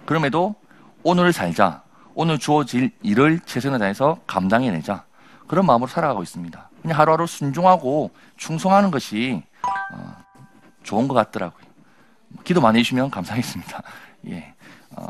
그럼에도 0.07 0.55
오늘을 1.03 1.33
살자. 1.33 1.83
오늘 2.15 2.39
주어질 2.39 2.91
일을 3.03 3.41
최선을 3.45 3.79
다해서 3.79 4.19
감당해내자. 4.27 5.05
그런 5.47 5.67
마음으로 5.67 5.89
살아가고 5.89 6.23
있습니다. 6.23 6.71
그냥 6.81 6.99
하루하루 6.99 7.27
순종하고 7.27 8.11
충성하는 8.37 8.91
것이 8.91 9.43
어, 9.93 10.17
좋은 10.83 11.07
것 11.07 11.15
같더라고요. 11.15 11.65
기도 12.45 12.61
많이 12.61 12.79
해주시면 12.79 13.11
감사하겠습니다. 13.11 13.83
예. 14.31 14.55
어, 14.97 15.05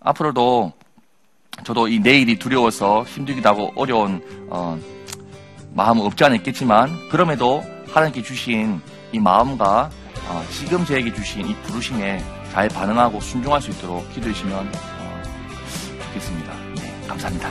앞으로도 0.00 0.72
저도 1.64 1.88
이 1.88 1.98
내일이 1.98 2.38
두려워서 2.38 3.04
힘들기도 3.04 3.48
하고 3.48 3.72
어려운 3.76 4.22
어, 4.48 4.78
마음은 5.74 6.04
없지 6.06 6.24
않아 6.24 6.36
있겠지만 6.36 7.08
그럼에도 7.10 7.62
하나님께 7.88 8.22
주신 8.22 8.80
이 9.12 9.18
마음과 9.18 9.90
어, 10.28 10.44
지금 10.50 10.84
저에게 10.84 11.12
주신 11.12 11.46
이 11.46 11.54
부르심에 11.62 12.39
잘 12.52 12.68
반응하고 12.68 13.20
순종할 13.20 13.60
수 13.62 13.70
있도록 13.70 14.12
기도해 14.12 14.32
주시면 14.32 14.72
어, 14.98 15.22
좋겠습니다. 16.04 16.52
네, 16.76 17.06
감사합니다. 17.06 17.48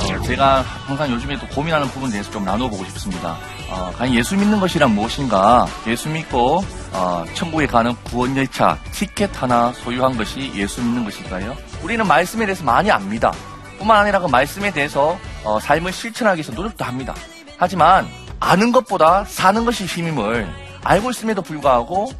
어, 0.00 0.22
제가 0.22 0.62
항상 0.62 1.10
요즘에 1.10 1.38
또 1.38 1.46
고민하는 1.48 1.86
부분에 1.88 2.12
대해서 2.12 2.30
좀 2.30 2.44
나눠보고 2.44 2.84
싶습니다. 2.86 3.36
어, 3.70 3.92
과연 3.96 4.14
예수 4.14 4.34
믿는 4.36 4.58
것이란 4.58 4.92
무엇인가? 4.92 5.66
예수 5.86 6.08
믿고 6.08 6.64
어, 6.92 7.24
천국에 7.34 7.66
가는 7.66 7.94
구원 8.04 8.36
열차 8.36 8.78
티켓 8.92 9.30
하나 9.40 9.72
소유한 9.72 10.16
것이 10.16 10.50
예수 10.54 10.82
믿는 10.82 11.04
것일까요? 11.04 11.54
우리는 11.82 12.06
말씀에 12.06 12.46
대해서 12.46 12.64
많이 12.64 12.90
압니다. 12.90 13.32
뿐만 13.78 13.98
아니라 13.98 14.20
그 14.20 14.26
말씀에 14.26 14.70
대해서 14.70 15.18
어, 15.44 15.60
삶을 15.60 15.92
실천하기 15.92 16.38
위해서 16.38 16.52
노력도 16.52 16.84
합니다. 16.84 17.14
하지만 17.58 18.08
아는 18.40 18.72
것보다 18.72 19.24
사는 19.24 19.64
것이 19.64 19.84
힘임을 19.84 20.48
알고 20.82 21.10
있음에도 21.10 21.42
불구하고 21.42 22.10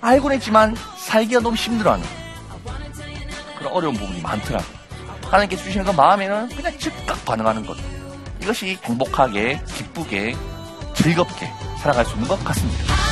알고는 0.00 0.36
있지만 0.36 0.76
살기가 0.98 1.40
너무 1.40 1.54
힘들어하는 1.54 2.04
그런 3.58 3.72
어려운 3.72 3.94
부분이 3.94 4.20
많더라고요. 4.20 4.82
하나님께 5.24 5.56
주시는 5.56 5.86
그 5.86 5.92
마음에는 5.92 6.48
그냥 6.48 6.78
즉각 6.78 7.24
반응하는 7.24 7.64
것. 7.64 7.76
이것이 8.42 8.76
행복하게, 8.82 9.62
기쁘게, 9.74 10.36
즐겁게 10.94 11.48
살아갈 11.78 12.04
수 12.04 12.14
있는 12.14 12.28
것 12.28 12.42
같습니다. 12.44 13.11